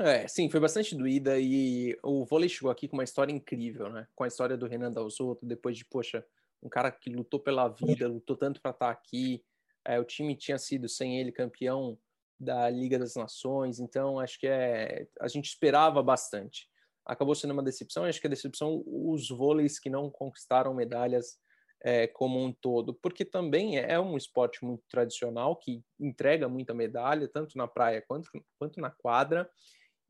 É, 0.00 0.28
sim, 0.28 0.48
foi 0.48 0.60
bastante 0.60 0.94
doída 0.94 1.40
e 1.40 1.98
o 2.04 2.24
vôlei 2.24 2.48
chegou 2.48 2.70
aqui 2.70 2.86
com 2.86 2.96
uma 2.96 3.02
história 3.02 3.32
incrível, 3.32 3.90
né? 3.90 4.06
Com 4.14 4.22
a 4.22 4.28
história 4.28 4.56
do 4.56 4.68
Renan 4.68 4.92
Dalzotto, 4.92 5.44
depois 5.44 5.76
de, 5.76 5.84
poxa, 5.84 6.24
um 6.62 6.68
cara 6.68 6.92
que 6.92 7.10
lutou 7.10 7.40
pela 7.40 7.68
vida, 7.68 8.06
lutou 8.06 8.36
tanto 8.36 8.60
para 8.60 8.70
estar 8.70 8.86
tá 8.86 8.92
aqui. 8.92 9.44
É, 9.84 9.98
o 9.98 10.04
time 10.04 10.36
tinha 10.36 10.56
sido 10.56 10.88
sem 10.88 11.18
ele 11.18 11.32
campeão 11.32 11.98
da 12.38 12.70
Liga 12.70 12.96
das 12.96 13.16
Nações, 13.16 13.80
então 13.80 14.20
acho 14.20 14.38
que 14.38 14.46
é 14.46 15.08
a 15.20 15.26
gente 15.26 15.46
esperava 15.46 16.00
bastante. 16.00 16.68
Acabou 17.04 17.34
sendo 17.34 17.52
uma 17.52 17.62
decepção, 17.62 18.04
acho 18.04 18.20
que 18.20 18.26
a 18.28 18.30
decepção 18.30 18.84
os 18.86 19.28
vôleis 19.28 19.80
que 19.80 19.90
não 19.90 20.08
conquistaram 20.10 20.74
medalhas 20.74 21.38
é, 21.82 22.06
como 22.06 22.40
um 22.40 22.52
todo, 22.52 22.94
porque 22.94 23.24
também 23.24 23.78
é 23.78 23.98
um 23.98 24.16
esporte 24.16 24.64
muito 24.64 24.84
tradicional 24.88 25.56
que 25.56 25.82
entrega 25.98 26.48
muita 26.48 26.74
medalha, 26.74 27.28
tanto 27.28 27.56
na 27.56 27.66
praia 27.66 28.02
quanto, 28.06 28.30
quanto 28.58 28.80
na 28.80 28.90
quadra, 28.90 29.48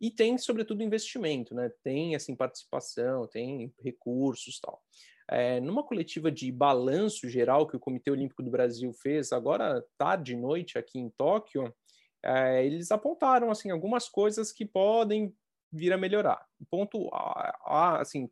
e 0.00 0.10
tem, 0.10 0.38
sobretudo, 0.38 0.82
investimento, 0.82 1.54
né? 1.54 1.70
Tem, 1.82 2.14
assim, 2.14 2.36
participação, 2.36 3.26
tem 3.26 3.72
recursos 3.80 4.60
tal. 4.60 4.82
É, 5.30 5.60
numa 5.60 5.82
coletiva 5.82 6.30
de 6.32 6.50
balanço 6.50 7.28
geral 7.28 7.66
que 7.66 7.76
o 7.76 7.80
Comitê 7.80 8.10
Olímpico 8.10 8.42
do 8.42 8.50
Brasil 8.50 8.92
fez 8.94 9.32
agora 9.32 9.84
tarde 9.98 10.32
e 10.32 10.36
noite 10.36 10.78
aqui 10.78 10.98
em 10.98 11.10
Tóquio, 11.10 11.74
é, 12.22 12.64
eles 12.64 12.90
apontaram 12.90 13.50
assim 13.50 13.70
algumas 13.70 14.08
coisas 14.08 14.50
que 14.50 14.64
podem 14.64 15.34
vir 15.70 15.92
a 15.92 15.98
melhorar. 15.98 16.44
Ponto 16.70 17.08
a, 17.12 17.58
a 17.64 18.00
assim 18.00 18.30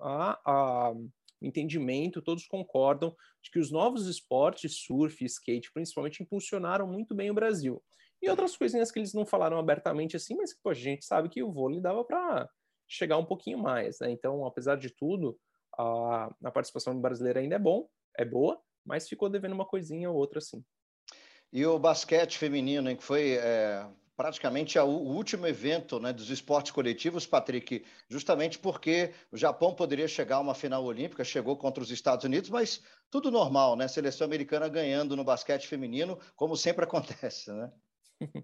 a, 0.00 0.40
a, 0.44 0.94
entendimento, 1.40 2.22
todos 2.22 2.46
concordam 2.46 3.14
de 3.42 3.50
que 3.50 3.58
os 3.58 3.70
novos 3.70 4.06
esportes, 4.06 4.76
surf, 4.76 5.24
skate, 5.24 5.72
principalmente, 5.72 6.22
impulsionaram 6.22 6.86
muito 6.86 7.14
bem 7.14 7.30
o 7.30 7.34
Brasil. 7.34 7.82
E 8.22 8.30
outras 8.30 8.56
coisinhas 8.56 8.92
que 8.92 9.00
eles 9.00 9.12
não 9.12 9.26
falaram 9.26 9.58
abertamente 9.58 10.16
assim, 10.16 10.36
mas 10.36 10.52
que 10.52 10.60
pô, 10.62 10.70
a 10.70 10.74
gente 10.74 11.04
sabe 11.04 11.28
que 11.28 11.42
o 11.42 11.50
vôlei 11.50 11.80
dava 11.80 12.04
para 12.04 12.48
chegar 12.86 13.18
um 13.18 13.24
pouquinho 13.24 13.58
mais, 13.58 13.98
né? 14.00 14.10
Então, 14.10 14.46
apesar 14.46 14.76
de 14.76 14.90
tudo, 14.90 15.36
a, 15.76 16.32
a 16.44 16.50
participação 16.50 16.98
brasileira 17.00 17.40
ainda 17.40 17.56
é 17.56 17.58
bom, 17.58 17.88
é 18.16 18.24
boa, 18.24 18.60
mas 18.84 19.08
ficou 19.08 19.28
devendo 19.28 19.54
uma 19.54 19.66
coisinha 19.66 20.08
ou 20.08 20.16
outra 20.16 20.38
assim. 20.38 20.64
E 21.52 21.66
o 21.66 21.78
basquete 21.78 22.38
feminino, 22.38 22.88
hein, 22.88 22.96
que 22.96 23.02
foi 23.02 23.32
é, 23.34 23.86
praticamente 24.16 24.78
o 24.78 24.86
último 24.86 25.46
evento 25.46 25.98
né, 25.98 26.12
dos 26.12 26.30
esportes 26.30 26.70
coletivos, 26.70 27.26
Patrick, 27.26 27.84
justamente 28.08 28.58
porque 28.58 29.12
o 29.30 29.36
Japão 29.36 29.74
poderia 29.74 30.06
chegar 30.06 30.36
a 30.36 30.40
uma 30.40 30.54
final 30.54 30.84
olímpica, 30.84 31.24
chegou 31.24 31.56
contra 31.56 31.82
os 31.82 31.90
Estados 31.90 32.24
Unidos, 32.24 32.48
mas 32.50 32.82
tudo 33.10 33.30
normal, 33.30 33.76
né? 33.76 33.88
Seleção 33.88 34.24
americana 34.24 34.68
ganhando 34.68 35.16
no 35.16 35.24
basquete 35.24 35.66
feminino, 35.66 36.18
como 36.36 36.56
sempre 36.56 36.84
acontece, 36.86 37.50
né? 37.52 37.70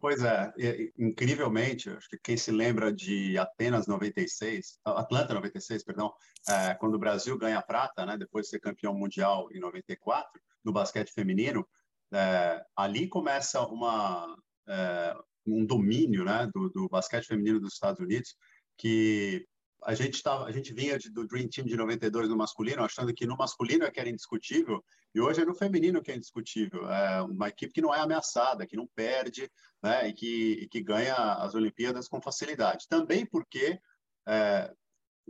Pois 0.00 0.22
é, 0.22 0.52
incrivelmente, 0.98 1.90
acho 1.90 2.08
que 2.08 2.18
quem 2.18 2.36
se 2.36 2.50
lembra 2.50 2.92
de 2.92 3.36
Atenas 3.38 3.86
96, 3.86 4.78
Atlanta 4.84 5.34
96, 5.34 5.84
perdão, 5.84 6.12
é, 6.48 6.74
quando 6.74 6.94
o 6.94 6.98
Brasil 6.98 7.36
ganha 7.38 7.62
prata, 7.62 8.04
né, 8.06 8.16
depois 8.16 8.46
de 8.46 8.50
ser 8.50 8.60
campeão 8.60 8.94
mundial 8.94 9.48
em 9.52 9.60
94, 9.60 10.40
no 10.64 10.72
basquete 10.72 11.12
feminino, 11.12 11.66
é, 12.12 12.62
ali 12.76 13.08
começa 13.08 13.60
uma, 13.66 14.36
é, 14.68 15.16
um 15.46 15.64
domínio 15.64 16.24
né, 16.24 16.48
do, 16.54 16.68
do, 16.70 16.88
basquete 16.88 17.26
feminino 17.26 17.60
dos 17.60 17.74
Estados 17.74 18.00
Unidos 18.00 18.34
que 18.76 19.46
a 19.84 19.94
gente 19.94 20.22
tava, 20.22 20.44
a 20.44 20.52
gente 20.52 20.72
vinha 20.72 20.98
de, 20.98 21.10
do 21.10 21.26
Dream 21.26 21.48
Team 21.48 21.66
de 21.66 21.76
92 21.76 22.28
no 22.28 22.36
masculino, 22.36 22.84
achando 22.84 23.12
que 23.14 23.26
no 23.26 23.36
masculino 23.36 23.84
é 23.84 23.90
que 23.90 24.00
era 24.00 24.08
indiscutível, 24.08 24.84
e 25.14 25.20
hoje 25.20 25.40
é 25.40 25.44
no 25.44 25.54
feminino 25.54 26.02
que 26.02 26.10
é 26.10 26.16
indiscutível. 26.16 26.90
É 26.90 27.22
uma 27.22 27.48
equipe 27.48 27.72
que 27.72 27.80
não 27.80 27.94
é 27.94 28.00
ameaçada, 28.00 28.66
que 28.66 28.76
não 28.76 28.86
perde, 28.86 29.50
né, 29.82 30.08
e 30.08 30.12
que, 30.12 30.52
e 30.62 30.68
que 30.68 30.82
ganha 30.82 31.14
as 31.14 31.54
Olimpíadas 31.54 32.08
com 32.08 32.20
facilidade. 32.20 32.86
Também 32.88 33.24
porque 33.24 33.80
é, 34.26 34.72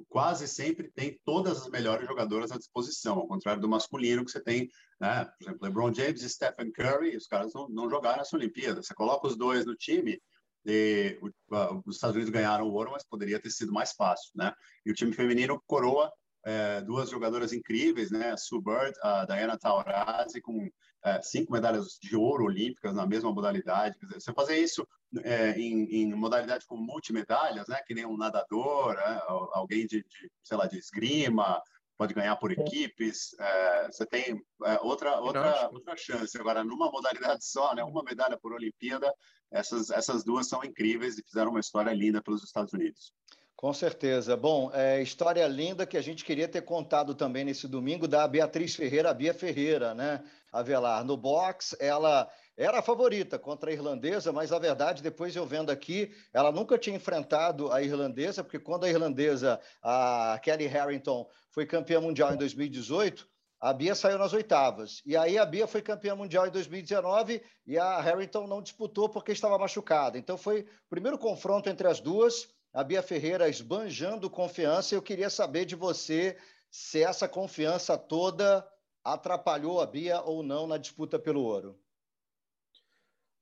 quase 0.09 0.47
sempre 0.49 0.91
tem 0.91 1.19
todas 1.25 1.63
as 1.63 1.69
melhores 1.69 2.07
jogadoras 2.07 2.51
à 2.51 2.59
disposição, 2.59 3.19
ao 3.19 3.29
contrário 3.29 3.61
do 3.61 3.69
masculino, 3.69 4.25
que 4.25 4.31
você 4.31 4.41
tem, 4.41 4.69
né, 5.01 5.25
por 5.25 5.45
exemplo, 5.45 5.59
LeBron 5.63 5.93
James 5.93 6.23
e 6.23 6.29
Stephen 6.29 6.73
Curry, 6.73 7.17
os 7.17 7.27
caras 7.27 7.53
não, 7.55 7.69
não 7.69 7.91
jogaram 7.91 8.23
essa 8.23 8.37
Olimpíada. 8.37 8.83
Você 8.83 8.95
coloca 8.95 9.27
os 9.27 9.37
dois 9.37 9.65
no 9.65 9.75
time, 9.75 10.21
e, 10.67 11.19
uh, 11.23 11.83
os 11.87 11.97
Estados 11.97 12.17
Unidos 12.17 12.33
ganharam 12.33 12.67
o 12.67 12.73
ouro, 12.73 12.91
mas 12.93 13.05
poderia 13.05 13.41
ter 13.41 13.51
sido 13.51 13.73
mais 13.73 13.93
fácil, 13.93 14.31
né? 14.35 14.53
E 14.85 14.91
o 14.91 14.95
time 14.95 15.13
feminino 15.13 15.63
coroa 15.67 16.13
é, 16.45 16.81
duas 16.81 17.11
jogadoras 17.11 17.53
incríveis, 17.53 18.11
né? 18.11 18.31
A 18.31 18.37
Sue 18.37 18.63
Bird, 18.63 18.95
a 19.03 19.25
Diana 19.25 19.59
Taurasi, 19.59 20.41
com 20.41 20.69
é, 21.05 21.21
cinco 21.21 21.53
medalhas 21.53 21.99
de 22.01 22.17
ouro 22.17 22.45
olímpicas 22.45 22.95
na 22.95 23.07
mesma 23.07 23.33
modalidade. 23.33 23.99
Dizer, 24.01 24.21
você 24.21 24.33
fazer 24.33 24.59
isso 24.59 24.87
é, 25.25 25.53
em, 25.59 25.85
em, 26.03 26.15
modalidade 26.15 26.67
com 26.67 26.77
multimedalhas, 26.77 27.67
né? 27.69 27.81
Que 27.87 27.95
nem 27.95 28.07
um 28.07 28.17
nadador, 28.17 28.95
né? 28.95 29.21
alguém 29.53 29.87
de, 29.87 30.03
de, 30.03 30.31
sei 30.43 30.57
lá, 30.57 30.67
de 30.67 30.79
esgrima, 30.79 31.61
pode 31.99 32.15
ganhar 32.15 32.37
por 32.37 32.53
equipes. 32.53 33.35
É, 33.39 33.87
você 33.89 34.07
tem 34.07 34.41
é, 34.65 34.79
outra 34.81 35.21
outra 35.21 35.69
outra 35.71 35.97
chance. 35.97 36.39
Agora, 36.39 36.63
numa 36.63 36.91
modalidade 36.91 37.45
só, 37.45 37.75
né? 37.75 37.83
Uma 37.83 38.05
medalha 38.05 38.39
por 38.39 38.53
Olimpíada. 38.53 39.13
Essas 39.51 39.91
essas 39.91 40.25
duas 40.25 40.49
são 40.49 40.63
incríveis 40.65 41.19
e 41.19 41.25
fizeram 41.25 41.51
uma 41.51 41.61
história 41.61 41.93
linda 41.93 42.23
pelos 42.23 42.45
Estados 42.45 42.73
Unidos. 42.73 43.13
Com 43.57 43.75
certeza. 43.75 44.37
Bom, 44.37 44.71
é, 44.73 45.03
história 45.03 45.45
linda 45.49 45.85
que 45.85 45.97
a 45.97 46.01
gente 46.01 46.25
queria 46.25 46.47
ter 46.47 46.63
contado 46.63 47.13
também 47.13 47.45
nesse 47.45 47.67
domingo 47.67 48.07
da 48.07 48.29
Beatriz 48.29 48.77
Ferreira, 48.77 49.11
a 49.11 49.15
Bia 49.15 49.35
Ferreira, 49.35 49.95
né? 49.95 50.23
Avelar. 50.53 51.05
No 51.05 51.17
box, 51.17 51.77
ela 51.81 52.31
era 52.59 52.81
a 52.81 52.83
favorita 52.83 53.39
contra 53.39 53.71
a 53.71 53.73
irlandesa, 53.73 54.33
mas 54.33 54.53
a 54.53 54.59
verdade, 54.59 55.03
depois 55.03 55.35
eu 55.37 55.47
vendo 55.47 55.71
aqui, 55.71 56.13
ela 56.35 56.51
nunca 56.51 56.77
tinha 56.77 56.97
enfrentado 56.97 57.73
a 57.73 57.81
irlandesa, 57.81 58.43
porque 58.43 58.59
quando 58.59 58.85
a 58.85 58.91
irlandesa, 58.91 59.61
a 59.81 60.41
Kelly 60.43 60.67
Harrington, 60.67 61.29
foi 61.51 61.65
campeã 61.65 62.01
mundial 62.01 62.35
em 62.35 62.37
2018, 62.37 63.29
a 63.61 63.73
Bia 63.73 63.95
saiu 63.95 64.19
nas 64.19 64.33
oitavas. 64.33 65.03
E 65.07 65.17
aí 65.17 65.39
a 65.39 65.47
Bia 65.47 65.67
foi 65.69 65.83
campeã 65.83 66.17
mundial 66.17 66.49
em 66.49 66.51
2019 66.51 67.41
e 67.67 67.79
a 67.79 68.01
Harrington 68.01 68.47
não 68.47 68.61
disputou 68.61 69.09
porque 69.09 69.33
estava 69.33 69.57
machucada. 69.57 70.19
Então 70.19 70.37
foi 70.37 70.63
o 70.63 70.67
primeiro 70.91 71.19
confronto 71.19 71.69
entre 71.69 71.87
as 71.87 72.01
duas 72.01 72.49
a 72.73 72.85
Bia 72.85 73.03
Ferreira 73.03 73.49
esbanjando 73.49 74.31
confiança. 74.31 74.95
Eu 74.95 75.03
queria 75.03 75.31
saber 75.31 75.65
de 75.65 75.75
você 75.75 76.37
se 76.71 77.03
essa 77.03 77.27
confiança 77.27 77.97
toda 77.97 78.67
atrapalhou 79.03 79.81
a 79.81 79.87
Bia 79.87 80.21
ou 80.21 80.43
não 80.43 80.67
na 80.67 80.77
disputa 80.77 81.19
pelo 81.19 81.43
ouro. 81.43 81.79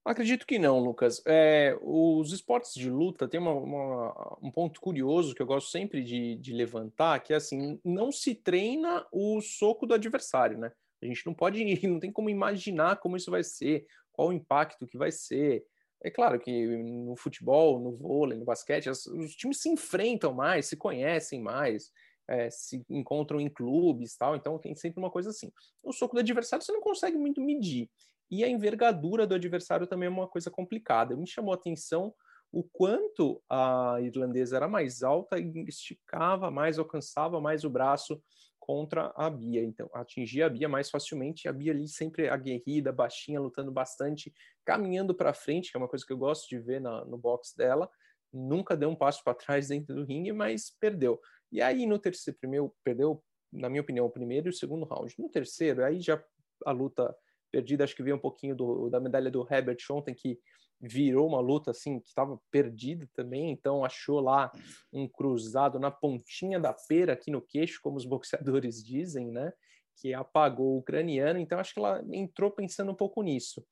Acredito 0.06 0.46
que 0.46 0.56
não, 0.56 0.78
Lucas. 0.78 1.20
É, 1.26 1.76
os 1.82 2.32
esportes 2.32 2.74
de 2.74 2.88
luta 2.88 3.26
têm 3.26 3.40
uma, 3.40 3.52
uma, 3.52 4.38
um 4.40 4.52
ponto 4.52 4.80
curioso 4.80 5.34
que 5.34 5.42
eu 5.42 5.46
gosto 5.46 5.68
sempre 5.68 6.00
de, 6.04 6.36
de, 6.36 6.52
levantar, 6.52 7.18
que 7.18 7.32
é 7.32 7.36
assim, 7.36 7.80
não 7.84 8.12
se 8.12 8.32
treina 8.32 9.04
o 9.10 9.40
soco 9.40 9.84
do 9.84 9.94
adversário, 9.94 10.58
né? 10.58 10.70
A 11.02 11.06
gente 11.06 11.26
não 11.26 11.34
pode, 11.34 11.64
não 11.88 11.98
tem 11.98 12.12
como 12.12 12.30
imaginar 12.30 13.00
como 13.00 13.16
isso 13.16 13.32
vai 13.32 13.42
ser, 13.42 13.84
qual 14.12 14.28
o 14.28 14.32
impacto 14.32 14.86
que 14.86 14.96
vai 14.96 15.10
ser. 15.10 15.66
É 16.00 16.08
claro 16.08 16.38
que 16.38 16.66
no 16.84 17.16
futebol, 17.16 17.80
no 17.80 17.90
vôlei, 17.90 18.38
no 18.38 18.44
basquete, 18.44 18.88
os, 18.88 19.06
os 19.06 19.34
times 19.34 19.60
se 19.60 19.68
enfrentam 19.68 20.32
mais, 20.32 20.66
se 20.66 20.76
conhecem 20.76 21.42
mais, 21.42 21.90
é, 22.28 22.48
se 22.48 22.80
encontram 22.88 23.40
em 23.40 23.48
clubes 23.48 24.16
tal, 24.16 24.36
então 24.36 24.56
tem 24.56 24.72
sempre 24.76 25.00
uma 25.00 25.10
coisa 25.10 25.30
assim. 25.30 25.50
O 25.82 25.92
soco 25.92 26.14
do 26.14 26.20
adversário 26.20 26.64
você 26.64 26.70
não 26.70 26.80
consegue 26.80 27.16
muito 27.16 27.40
medir. 27.40 27.90
E 28.30 28.44
a 28.44 28.48
envergadura 28.48 29.26
do 29.26 29.34
adversário 29.34 29.86
também 29.86 30.06
é 30.06 30.10
uma 30.10 30.28
coisa 30.28 30.50
complicada. 30.50 31.16
Me 31.16 31.26
chamou 31.26 31.52
a 31.52 31.56
atenção 31.56 32.14
o 32.52 32.62
quanto 32.62 33.42
a 33.50 33.98
irlandesa 34.00 34.56
era 34.56 34.68
mais 34.68 35.02
alta 35.02 35.38
e 35.38 35.64
esticava 35.68 36.50
mais, 36.50 36.78
alcançava 36.78 37.40
mais 37.40 37.64
o 37.64 37.70
braço 37.70 38.22
contra 38.58 39.12
a 39.16 39.30
Bia. 39.30 39.62
Então, 39.62 39.88
atingia 39.94 40.46
a 40.46 40.48
Bia 40.48 40.68
mais 40.68 40.90
facilmente. 40.90 41.48
A 41.48 41.52
Bia 41.52 41.72
ali 41.72 41.86
sempre 41.86 42.28
aguerrida, 42.28 42.92
baixinha, 42.92 43.40
lutando 43.40 43.70
bastante, 43.70 44.32
caminhando 44.64 45.14
para 45.14 45.32
frente, 45.32 45.70
que 45.70 45.76
é 45.76 45.78
uma 45.78 45.88
coisa 45.88 46.04
que 46.04 46.12
eu 46.12 46.18
gosto 46.18 46.48
de 46.48 46.58
ver 46.58 46.80
na, 46.80 47.04
no 47.04 47.16
box 47.16 47.54
dela. 47.56 47.88
Nunca 48.32 48.76
deu 48.76 48.88
um 48.88 48.96
passo 48.96 49.22
para 49.22 49.34
trás 49.34 49.68
dentro 49.68 49.94
do 49.94 50.04
ringue, 50.04 50.32
mas 50.32 50.70
perdeu. 50.80 51.20
E 51.52 51.62
aí, 51.62 51.86
no 51.86 51.98
terceiro, 51.98 52.38
primeiro, 52.40 52.74
perdeu, 52.82 53.22
na 53.52 53.68
minha 53.68 53.82
opinião, 53.82 54.06
o 54.06 54.10
primeiro 54.10 54.48
e 54.48 54.50
o 54.50 54.52
segundo 54.52 54.84
round. 54.84 55.14
No 55.18 55.28
terceiro, 55.28 55.84
aí 55.84 56.00
já 56.00 56.22
a 56.64 56.72
luta 56.72 57.14
perdida, 57.50 57.84
acho 57.84 57.94
que 57.94 58.02
veio 58.02 58.16
um 58.16 58.20
pouquinho 58.20 58.54
do, 58.54 58.88
da 58.90 59.00
medalha 59.00 59.30
do 59.30 59.46
Herbert 59.50 59.78
ontem, 59.90 60.14
que 60.14 60.38
virou 60.80 61.26
uma 61.26 61.40
luta 61.40 61.70
assim 61.70 62.00
que 62.00 62.08
estava 62.08 62.38
perdida 62.50 63.08
também, 63.14 63.50
então 63.50 63.84
achou 63.84 64.20
lá 64.20 64.52
um 64.92 65.08
cruzado 65.08 65.78
na 65.78 65.90
pontinha 65.90 66.60
da 66.60 66.72
pera 66.72 67.14
aqui 67.14 67.30
no 67.30 67.40
queixo, 67.40 67.80
como 67.82 67.96
os 67.96 68.04
boxeadores 68.04 68.84
dizem, 68.84 69.30
né? 69.30 69.52
Que 69.96 70.12
apagou 70.12 70.74
o 70.74 70.78
ucraniano. 70.78 71.38
Então 71.38 71.58
acho 71.58 71.72
que 71.72 71.80
ela 71.80 72.04
entrou 72.12 72.50
pensando 72.50 72.92
um 72.92 72.94
pouco 72.94 73.22
nisso. 73.22 73.64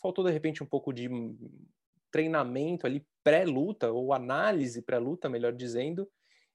Faltou 0.00 0.24
de 0.24 0.30
repente 0.30 0.62
um 0.62 0.66
pouco 0.66 0.92
de 0.92 1.08
treinamento 2.12 2.86
ali 2.86 3.04
pré-luta 3.24 3.90
ou 3.90 4.12
análise 4.12 4.82
pré-luta, 4.82 5.28
melhor 5.28 5.52
dizendo, 5.52 6.08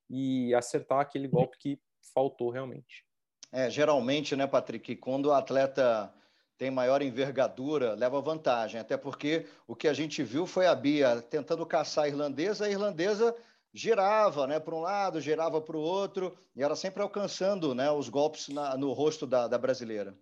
e 0.09 0.53
acertar 0.53 0.99
aquele 0.99 1.27
golpe 1.27 1.57
que 1.59 1.79
faltou 2.13 2.49
realmente. 2.49 3.05
É, 3.51 3.69
geralmente, 3.69 4.35
né, 4.35 4.45
Patrick, 4.45 4.95
quando 4.97 5.27
o 5.27 5.33
atleta 5.33 6.13
tem 6.57 6.71
maior 6.71 7.01
envergadura, 7.01 7.93
leva 7.93 8.21
vantagem. 8.21 8.79
Até 8.79 8.97
porque 8.97 9.45
o 9.67 9.75
que 9.75 9.87
a 9.87 9.93
gente 9.93 10.23
viu 10.23 10.47
foi 10.47 10.65
a 10.65 10.75
Bia 10.75 11.21
tentando 11.21 11.65
caçar 11.65 12.05
a 12.05 12.07
irlandesa, 12.07 12.65
a 12.65 12.69
irlandesa 12.69 13.35
girava 13.73 14.47
né, 14.47 14.59
para 14.59 14.75
um 14.75 14.79
lado, 14.79 15.21
girava 15.21 15.61
para 15.61 15.77
o 15.77 15.81
outro, 15.81 16.35
e 16.55 16.63
ela 16.63 16.75
sempre 16.75 17.03
alcançando 17.03 17.75
né, 17.75 17.91
os 17.91 18.09
golpes 18.09 18.47
na, 18.49 18.75
no 18.75 18.91
rosto 18.91 19.27
da, 19.27 19.47
da 19.47 19.57
brasileira. 19.57 20.17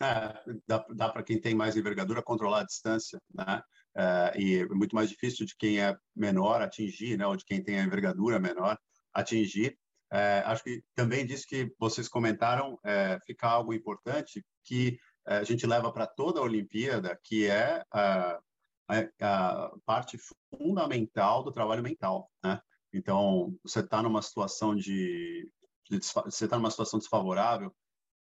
É, 0.00 0.32
dá, 0.66 0.86
dá 0.94 1.08
para 1.10 1.22
quem 1.22 1.38
tem 1.38 1.54
mais 1.54 1.76
envergadura 1.76 2.22
controlar 2.22 2.60
a 2.60 2.64
distância, 2.64 3.20
né? 3.34 3.60
É, 3.94 4.32
e 4.38 4.58
é 4.60 4.66
muito 4.66 4.94
mais 4.94 5.10
difícil 5.10 5.44
de 5.44 5.54
quem 5.56 5.80
é 5.80 5.94
menor 6.16 6.62
atingir, 6.62 7.18
né? 7.18 7.26
Ou 7.26 7.36
de 7.36 7.44
quem 7.44 7.62
tem 7.62 7.78
a 7.78 7.82
envergadura 7.82 8.38
menor 8.38 8.78
atingir. 9.12 9.76
É, 10.10 10.42
acho 10.46 10.64
que 10.64 10.82
também 10.94 11.26
disso 11.26 11.46
que 11.46 11.70
vocês 11.78 12.08
comentaram 12.08 12.78
é, 12.84 13.18
fica 13.26 13.46
algo 13.46 13.74
importante 13.74 14.42
que 14.64 14.98
a 15.26 15.44
gente 15.44 15.66
leva 15.66 15.92
para 15.92 16.06
toda 16.06 16.40
a 16.40 16.42
Olimpíada, 16.42 17.18
que 17.22 17.46
é 17.46 17.84
a, 17.92 18.40
a, 18.88 18.98
a, 19.20 19.72
parte 19.84 20.18
fundamental 20.50 21.42
do 21.42 21.52
trabalho 21.52 21.82
mental, 21.82 22.30
né? 22.42 22.60
Então, 22.92 23.54
você 23.62 23.80
está 23.80 24.02
numa 24.02 24.20
situação 24.22 24.74
de, 24.74 25.48
de 25.88 25.98
você 25.98 26.44
está 26.44 26.56
numa 26.56 26.70
situação 26.70 26.98
desfavorável, 26.98 27.72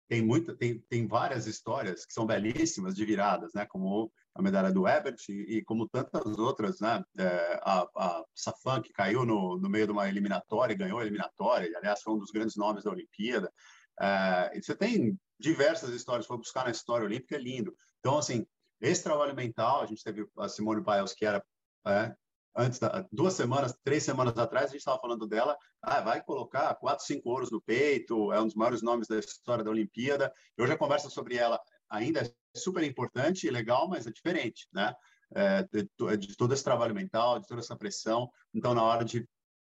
tem 0.08 0.22
muita, 0.22 0.54
tem, 0.54 0.78
tem 0.88 1.06
várias 1.06 1.46
histórias 1.46 2.04
que 2.04 2.12
são 2.12 2.26
belíssimas 2.26 2.94
de 2.94 3.04
viradas, 3.04 3.52
né? 3.54 3.66
Como 3.66 4.12
a 4.34 4.42
medalha 4.42 4.72
do 4.72 4.86
Ebert 4.86 5.18
e, 5.28 5.58
e 5.58 5.64
como 5.64 5.88
tantas 5.88 6.38
outras, 6.38 6.80
né? 6.80 7.02
É, 7.18 7.60
a, 7.62 7.86
a 7.96 8.24
Safan 8.34 8.82
que 8.82 8.92
caiu 8.92 9.24
no, 9.24 9.58
no 9.58 9.68
meio 9.68 9.86
de 9.86 9.92
uma 9.92 10.08
eliminatória, 10.08 10.76
ganhou 10.76 10.98
a 10.98 11.02
eliminatória, 11.02 11.68
e, 11.68 11.76
aliás 11.76 12.02
foi 12.02 12.14
um 12.14 12.18
dos 12.18 12.30
grandes 12.30 12.56
nomes 12.56 12.84
da 12.84 12.90
Olimpíada. 12.90 13.52
É, 14.00 14.60
você 14.60 14.74
tem 14.74 15.18
diversas 15.38 15.90
histórias, 15.90 16.26
foi 16.26 16.36
buscar 16.36 16.64
na 16.64 16.70
história 16.70 17.06
olímpica, 17.06 17.36
é 17.36 17.38
lindo. 17.38 17.74
Então, 18.00 18.18
assim, 18.18 18.46
esse 18.80 19.02
trabalho 19.02 19.34
mental, 19.34 19.82
a 19.82 19.86
gente 19.86 20.02
teve 20.02 20.26
a 20.38 20.48
Simone 20.48 20.82
Biles, 20.82 21.14
que 21.14 21.24
era 21.24 21.44
é, 21.86 22.14
antes 22.56 22.78
da, 22.78 23.06
duas 23.10 23.34
semanas, 23.34 23.74
três 23.82 24.02
semanas 24.02 24.36
atrás, 24.38 24.66
a 24.66 24.68
gente 24.72 24.78
estava 24.78 25.00
falando 25.00 25.26
dela, 25.26 25.56
ah, 25.82 26.00
vai 26.00 26.22
colocar 26.22 26.74
quatro, 26.76 27.04
cinco 27.04 27.30
ouros 27.30 27.50
no 27.50 27.60
peito, 27.60 28.32
é 28.32 28.40
um 28.40 28.46
dos 28.46 28.54
maiores 28.54 28.82
nomes 28.82 29.08
da 29.08 29.18
história 29.18 29.64
da 29.64 29.70
Olimpíada. 29.70 30.32
Eu 30.56 30.66
já 30.66 30.76
converso 30.76 31.10
sobre 31.10 31.36
ela 31.36 31.60
ainda 31.88 32.20
é 32.20 32.58
super 32.58 32.82
importante 32.82 33.46
e 33.46 33.50
legal, 33.50 33.88
mas 33.88 34.06
é 34.06 34.10
diferente, 34.10 34.68
né? 34.72 34.94
É, 35.34 35.62
de, 35.64 35.88
de, 36.18 36.36
todo 36.36 36.54
esse 36.54 36.62
trabalho 36.62 36.94
mental, 36.94 37.40
de 37.40 37.46
toda 37.46 37.60
essa 37.60 37.76
pressão. 37.76 38.30
Então, 38.52 38.74
na 38.74 38.82
hora 38.82 39.04
de 39.04 39.28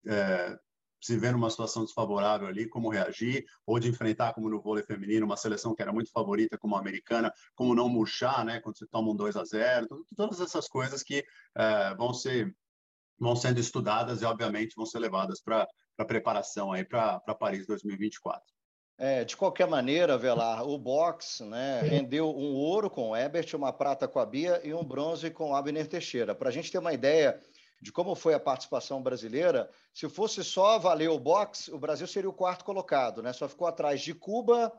é, 0.08 0.58
se 1.02 1.18
ver 1.18 1.34
numa 1.34 1.50
situação 1.50 1.84
desfavorável 1.84 2.48
ali, 2.48 2.68
como 2.68 2.90
reagir, 2.90 3.46
ou 3.66 3.80
de 3.80 3.90
enfrentar, 3.90 4.34
como 4.34 4.50
no 4.50 4.62
vôlei 4.62 4.84
feminino, 4.84 5.26
uma 5.26 5.36
seleção 5.36 5.74
que 5.74 5.82
era 5.82 5.92
muito 5.92 6.12
favorita, 6.12 6.58
como 6.58 6.76
a 6.76 6.80
americana, 6.80 7.34
como 7.56 7.76
não 7.76 7.90
murchar, 7.90 8.46
né, 8.46 8.60
quando 8.60 8.78
você 8.78 8.86
toma 8.86 9.12
um 9.12 9.16
2 9.16 9.36
a 9.36 9.44
0 9.44 9.88
todas 10.16 10.40
essas 10.40 10.68
coisas 10.68 11.02
que 11.02 11.26
é, 11.56 11.96
vão 11.96 12.14
ser 12.14 12.56
vão 13.20 13.36
sendo 13.36 13.60
estudadas 13.60 14.24
e, 14.24 14.26
obviamente, 14.26 14.76
vão 14.76 14.86
ser 14.86 14.98
levadas 14.98 15.40
para 15.40 15.68
a 16.00 16.06
preparação 16.06 16.72
aí 16.72 16.84
para 16.84 17.20
Paris 17.40 17.68
2024. 17.68 18.42
É, 18.98 19.24
de 19.24 19.36
qualquer 19.36 19.68
maneira, 19.68 20.16
Velar, 20.16 20.64
o 20.64 20.78
boxe 20.78 21.44
né, 21.44 21.82
rendeu 21.82 22.30
um 22.30 22.54
ouro 22.54 22.90
com 22.90 23.10
o 23.10 23.16
Ebert, 23.16 23.56
uma 23.56 23.74
prata 23.74 24.08
com 24.08 24.20
a 24.20 24.26
Bia 24.28 24.62
e 24.64 24.74
um 24.74 24.84
bronze 24.84 25.32
com 25.32 25.52
o 25.52 25.56
Abner 25.56 25.88
Teixeira. 25.88 26.36
Para 26.36 26.50
a 26.50 26.52
gente 26.52 26.72
ter 26.72 26.78
uma 26.78 26.94
ideia 26.94 27.40
de 27.82 27.92
como 27.92 28.14
foi 28.14 28.34
a 28.34 28.40
participação 28.40 29.02
brasileira, 29.02 29.70
se 29.94 30.08
fosse 30.08 30.44
só 30.44 30.78
valer 30.78 31.10
o 31.10 31.20
boxe, 31.20 31.72
o 31.72 31.80
Brasil 31.80 32.06
seria 32.06 32.30
o 32.30 32.34
quarto 32.34 32.64
colocado, 32.64 33.24
né? 33.24 33.34
Só 33.34 33.50
ficou 33.50 33.68
atrás 33.68 34.02
de 34.02 34.14
Cuba, 34.14 34.72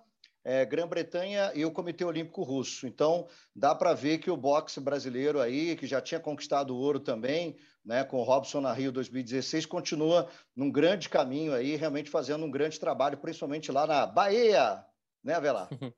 é, 0.44 0.64
Grã-Bretanha 0.64 1.52
e 1.54 1.64
o 1.64 1.72
Comitê 1.72 2.04
Olímpico 2.04 2.42
Russo. 2.42 2.86
Então, 2.86 3.26
dá 3.54 3.74
para 3.74 3.92
ver 3.92 4.18
que 4.18 4.30
o 4.30 4.36
boxe 4.36 4.80
brasileiro 4.80 5.40
aí, 5.40 5.76
que 5.76 5.86
já 5.86 6.00
tinha 6.00 6.20
conquistado 6.20 6.74
o 6.74 6.78
ouro 6.78 7.00
também, 7.00 7.56
né, 7.84 8.04
com 8.04 8.18
o 8.18 8.22
Robson 8.22 8.60
na 8.60 8.72
Rio 8.72 8.92
2016, 8.92 9.66
continua 9.66 10.28
num 10.54 10.70
grande 10.70 11.08
caminho 11.08 11.52
aí, 11.52 11.74
realmente 11.74 12.08
fazendo 12.08 12.44
um 12.44 12.50
grande 12.50 12.78
trabalho, 12.78 13.18
principalmente 13.18 13.72
lá 13.72 13.86
na 13.86 14.06
Bahia, 14.06 14.84
né, 15.24 15.34
Avelar? 15.34 15.68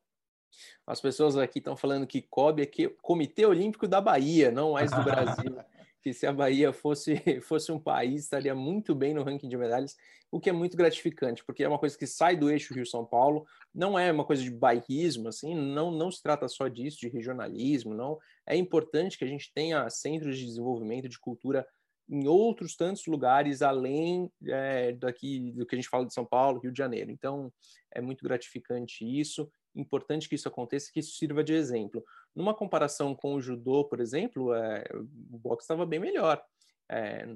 As 0.87 1.01
pessoas 1.01 1.37
aqui 1.37 1.59
estão 1.59 1.77
falando 1.77 2.07
que 2.07 2.23
COB 2.23 2.63
é 2.63 2.67
que 2.67 2.89
Comitê 3.03 3.45
Olímpico 3.45 3.89
da 3.89 4.01
Bahia, 4.01 4.53
não 4.53 4.73
mais 4.73 4.91
do 4.91 5.03
Brasil. 5.03 5.57
que 6.05 6.13
se 6.13 6.27
a 6.27 6.33
Bahia 6.33 6.71
fosse, 6.71 7.15
fosse 7.41 7.73
um 7.73 7.81
país, 7.81 8.25
estaria 8.25 8.55
muito 8.55 8.95
bem 8.95 9.15
no 9.15 9.23
ranking 9.23 9.49
de 9.49 9.57
medalhas, 9.57 9.97
o 10.31 10.39
que 10.39 10.51
é 10.51 10.53
muito 10.53 10.77
gratificante, 10.77 11.43
porque 11.43 11.65
é 11.65 11.69
uma 11.69 11.79
coisa 11.79 11.97
que 11.97 12.07
sai 12.07 12.37
do 12.37 12.51
eixo 12.51 12.75
Rio-São 12.75 13.07
Paulo, 13.07 13.47
não 13.75 13.99
é 13.99 14.13
uma 14.13 14.25
coisa 14.25 14.43
de 14.43 14.51
bairrismo, 14.51 15.29
assim, 15.29 15.55
não, 15.55 15.91
não 15.91 16.11
se 16.11 16.23
trata 16.23 16.47
só 16.47 16.69
disso, 16.69 16.99
de 17.01 17.09
regionalismo, 17.09 17.95
não. 17.95 18.19
É 18.47 18.55
importante 18.55 19.17
que 19.17 19.25
a 19.25 19.29
gente 19.29 19.51
tenha 19.55 19.89
centros 19.89 20.37
de 20.37 20.45
desenvolvimento 20.45 21.09
de 21.09 21.19
cultura 21.19 21.67
em 22.09 22.27
outros 22.27 22.77
tantos 22.77 23.07
lugares 23.07 23.63
além 23.63 24.31
é, 24.47 24.93
daqui 24.93 25.53
do 25.53 25.67
que 25.67 25.75
a 25.75 25.79
gente 25.79 25.89
fala 25.89 26.07
de 26.07 26.15
São 26.15 26.25
Paulo, 26.25 26.61
Rio 26.61 26.73
de 26.73 26.79
Janeiro. 26.79 27.11
Então, 27.11 27.53
é 27.93 28.01
muito 28.01 28.23
gratificante 28.23 29.05
isso 29.05 29.51
importante 29.75 30.29
que 30.29 30.35
isso 30.35 30.49
aconteça, 30.49 30.91
que 30.93 31.01
isso 31.01 31.17
sirva 31.17 31.43
de 31.43 31.53
exemplo. 31.53 32.05
Numa 32.35 32.55
comparação 32.55 33.15
com 33.15 33.35
o 33.35 33.41
judô, 33.41 33.85
por 33.85 34.01
exemplo, 34.01 34.55
é, 34.55 34.85
o 34.95 35.39
boxe 35.39 35.65
estava 35.65 35.85
bem 35.85 35.99
melhor. 35.99 36.43
É, 36.91 37.27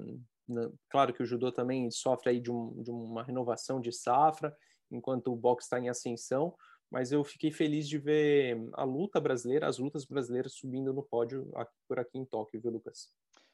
claro 0.89 1.13
que 1.13 1.21
o 1.21 1.25
judô 1.25 1.51
também 1.51 1.89
sofre 1.91 2.29
aí 2.29 2.39
de, 2.39 2.51
um, 2.51 2.81
de 2.81 2.89
uma 2.89 3.23
renovação 3.23 3.81
de 3.81 3.91
safra, 3.91 4.55
enquanto 4.91 5.31
o 5.31 5.35
boxe 5.35 5.65
está 5.65 5.79
em 5.79 5.89
ascensão, 5.89 6.55
mas 6.89 7.11
eu 7.11 7.23
fiquei 7.23 7.51
feliz 7.51 7.87
de 7.87 7.99
ver 7.99 8.57
a 8.73 8.83
luta 8.83 9.19
brasileira, 9.19 9.67
as 9.67 9.77
lutas 9.77 10.05
brasileiras 10.05 10.53
subindo 10.53 10.91
no 10.93 11.03
pódio 11.03 11.51
aqui, 11.55 11.75
por 11.87 11.99
aqui 11.99 12.17
em 12.17 12.25
Tóquio, 12.25 12.59
viu, 12.59 12.71
Lucas? 12.71 13.09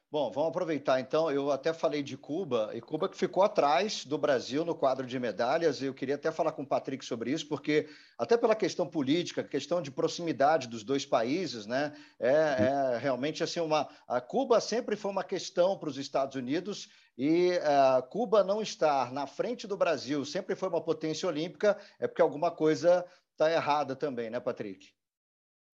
Bom, 0.08 0.30
vamos 0.30 0.50
aproveitar 0.50 1.00
então. 1.00 1.30
Eu 1.32 1.50
até 1.50 1.72
falei 1.72 2.00
de 2.00 2.16
Cuba, 2.16 2.70
e 2.72 2.80
Cuba 2.80 3.08
que 3.08 3.16
ficou 3.16 3.42
atrás 3.42 4.04
do 4.04 4.16
Brasil 4.16 4.64
no 4.64 4.72
quadro 4.72 5.04
de 5.04 5.18
medalhas. 5.18 5.82
Eu 5.82 5.92
queria 5.92 6.14
até 6.14 6.30
falar 6.30 6.52
com 6.52 6.62
o 6.62 6.66
Patrick 6.66 7.04
sobre 7.04 7.32
isso, 7.32 7.48
porque, 7.48 7.88
até 8.16 8.36
pela 8.36 8.54
questão 8.54 8.86
política, 8.86 9.42
questão 9.42 9.82
de 9.82 9.90
proximidade 9.90 10.68
dos 10.68 10.84
dois 10.84 11.04
países, 11.04 11.66
né? 11.66 11.92
É, 12.20 12.30
é 12.30 12.98
realmente 12.98 13.42
assim 13.42 13.58
uma. 13.58 13.88
A 14.06 14.20
Cuba 14.20 14.60
sempre 14.60 14.94
foi 14.94 15.10
uma 15.10 15.24
questão 15.24 15.76
para 15.76 15.88
os 15.88 15.98
Estados 15.98 16.36
Unidos, 16.36 16.88
e 17.18 17.52
uh, 17.58 18.02
Cuba 18.08 18.44
não 18.44 18.62
estar 18.62 19.12
na 19.12 19.26
frente 19.26 19.66
do 19.66 19.76
Brasil 19.76 20.24
sempre 20.24 20.54
foi 20.54 20.68
uma 20.68 20.82
potência 20.82 21.28
olímpica, 21.28 21.76
é 21.98 22.06
porque 22.06 22.22
alguma 22.22 22.50
coisa 22.50 23.04
está 23.32 23.50
errada 23.50 23.96
também, 23.96 24.30
né, 24.30 24.38
Patrick? 24.38 24.94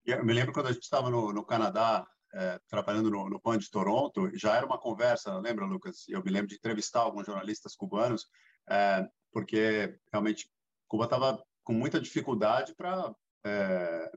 Eu 0.06 0.24
me 0.24 0.32
lembro 0.32 0.52
quando 0.52 0.68
a 0.68 0.72
gente 0.72 0.82
estava 0.82 1.10
no, 1.10 1.32
no 1.32 1.44
Canadá 1.44 2.06
é, 2.34 2.58
trabalhando 2.66 3.10
no, 3.10 3.28
no 3.28 3.40
PAN 3.40 3.58
de 3.58 3.70
Toronto, 3.70 4.30
já 4.34 4.56
era 4.56 4.64
uma 4.64 4.78
conversa, 4.78 5.38
lembra, 5.38 5.66
Lucas? 5.66 6.08
Eu 6.08 6.22
me 6.24 6.30
lembro 6.30 6.48
de 6.48 6.54
entrevistar 6.54 7.00
alguns 7.00 7.26
jornalistas 7.26 7.76
cubanos, 7.76 8.26
é, 8.68 9.06
porque 9.30 9.94
realmente 10.10 10.50
Cuba 10.88 11.04
estava 11.04 11.42
com 11.62 11.72
muita 11.72 12.00
dificuldade 12.00 12.74
para 12.74 13.14
é, 13.44 14.10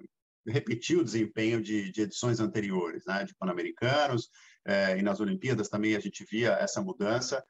repetir 0.47 0.97
o 0.97 1.03
desempenho 1.03 1.61
de, 1.61 1.91
de, 1.91 2.01
edições 2.01 2.39
anteriores, 2.39 3.05
né, 3.05 3.23
de 3.23 3.35
Pan-Americanos, 3.35 4.29
e 4.97 5.03
nas 5.03 5.19
Olimpíadas 5.19 5.69
também 5.69 5.95
a 5.95 5.99
gente 5.99 6.25
via 6.25 6.53
essa 6.53 6.81
mudança. 6.81 7.43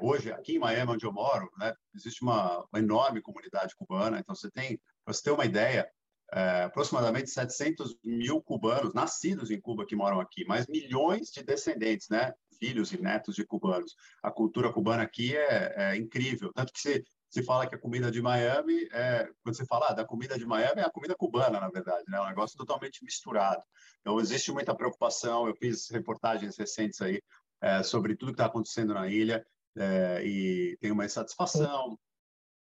Hoje, 0.00 0.32
aqui 0.32 0.54
em 0.54 0.58
Miami, 0.58 0.92
onde 0.92 1.04
eu 1.04 1.12
moro, 1.12 1.50
né, 1.58 1.74
existe 1.94 2.22
uma, 2.22 2.64
uma 2.72 2.78
enorme 2.78 3.20
comunidade 3.20 3.74
cubana, 3.76 4.18
então 4.18 4.34
você 4.34 4.50
tem, 4.50 4.80
para 5.04 5.12
você 5.12 5.22
ter 5.22 5.32
uma 5.32 5.44
ideia, 5.44 5.86
é, 6.34 6.64
aproximadamente 6.64 7.30
700 7.30 7.96
mil 8.04 8.42
cubanos 8.42 8.92
nascidos 8.92 9.52
em 9.52 9.60
Cuba 9.60 9.86
que 9.86 9.94
moram 9.94 10.18
aqui, 10.18 10.44
mas 10.44 10.66
milhões 10.66 11.30
de 11.30 11.44
descendentes, 11.44 12.08
né? 12.08 12.34
Filhos 12.58 12.92
e 12.92 13.00
netos 13.00 13.36
de 13.36 13.46
cubanos. 13.46 13.94
A 14.20 14.32
cultura 14.32 14.72
cubana 14.72 15.04
aqui 15.04 15.36
é, 15.36 15.74
é 15.76 15.96
incrível, 15.96 16.52
tanto 16.52 16.72
que 16.72 16.80
se, 16.80 17.04
se 17.30 17.40
fala 17.44 17.68
que 17.68 17.76
a 17.76 17.78
comida 17.78 18.10
de 18.10 18.20
Miami 18.20 18.88
é 18.92 19.28
quando 19.44 19.56
você 19.56 19.64
fala 19.64 19.86
ah, 19.90 19.92
da 19.92 20.04
comida 20.04 20.36
de 20.36 20.44
Miami 20.44 20.80
é 20.80 20.84
a 20.84 20.90
comida 20.90 21.14
cubana, 21.14 21.60
na 21.60 21.68
verdade, 21.68 22.02
né? 22.08 22.18
É 22.18 22.20
um 22.20 22.28
negócio 22.28 22.58
totalmente 22.58 23.04
misturado. 23.04 23.62
Então 24.00 24.18
existe 24.18 24.50
muita 24.50 24.74
preocupação. 24.74 25.46
Eu 25.46 25.54
fiz 25.54 25.88
reportagens 25.88 26.56
recentes 26.56 27.00
aí 27.00 27.22
é, 27.60 27.84
sobre 27.84 28.16
tudo 28.16 28.32
que 28.32 28.34
está 28.34 28.46
acontecendo 28.46 28.92
na 28.92 29.06
ilha. 29.06 29.46
É, 29.76 30.20
e 30.24 30.76
tem 30.80 30.90
uma 30.90 31.04
insatisfação, 31.04 31.96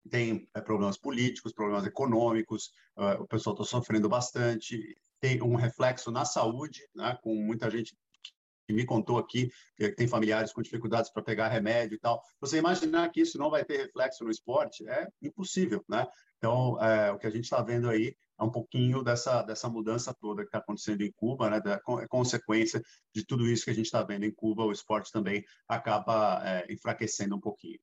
tem 0.08 0.48
é, 0.54 0.60
problemas 0.60 0.96
políticos, 0.96 1.52
problemas 1.52 1.86
econômicos, 1.86 2.70
uh, 2.96 3.22
o 3.22 3.26
pessoal 3.26 3.54
está 3.54 3.64
sofrendo 3.64 4.08
bastante, 4.08 4.96
tem 5.20 5.42
um 5.42 5.54
reflexo 5.54 6.10
na 6.10 6.24
saúde, 6.24 6.80
né, 6.94 7.18
com 7.22 7.34
muita 7.34 7.70
gente 7.70 7.94
que 8.66 8.72
me 8.72 8.86
contou 8.86 9.18
aqui 9.18 9.50
que 9.76 9.90
tem 9.92 10.06
familiares 10.06 10.52
com 10.52 10.62
dificuldades 10.62 11.10
para 11.10 11.22
pegar 11.22 11.48
remédio 11.48 11.96
e 11.96 11.98
tal. 11.98 12.22
Você 12.40 12.58
imaginar 12.58 13.10
que 13.10 13.20
isso 13.20 13.36
não 13.36 13.50
vai 13.50 13.64
ter 13.64 13.78
reflexo 13.78 14.24
no 14.24 14.30
esporte 14.30 14.88
é 14.88 15.08
impossível, 15.20 15.84
né? 15.88 16.06
Então, 16.38 16.82
é, 16.82 17.10
o 17.10 17.18
que 17.18 17.26
a 17.26 17.30
gente 17.30 17.44
está 17.44 17.60
vendo 17.62 17.90
aí 17.90 18.16
é 18.38 18.44
um 18.44 18.50
pouquinho 18.50 19.02
dessa, 19.02 19.42
dessa 19.42 19.68
mudança 19.68 20.14
toda 20.14 20.42
que 20.42 20.48
está 20.48 20.58
acontecendo 20.58 21.02
em 21.02 21.12
Cuba, 21.12 21.50
né? 21.50 21.60
Da 21.60 21.80
consequência 22.08 22.80
de 23.14 23.26
tudo 23.26 23.46
isso 23.46 23.64
que 23.64 23.70
a 23.70 23.74
gente 23.74 23.86
está 23.86 24.02
vendo 24.02 24.24
em 24.24 24.32
Cuba, 24.32 24.64
o 24.64 24.72
esporte 24.72 25.10
também 25.12 25.44
acaba 25.68 26.40
é, 26.44 26.72
enfraquecendo 26.72 27.36
um 27.36 27.40
pouquinho. 27.40 27.78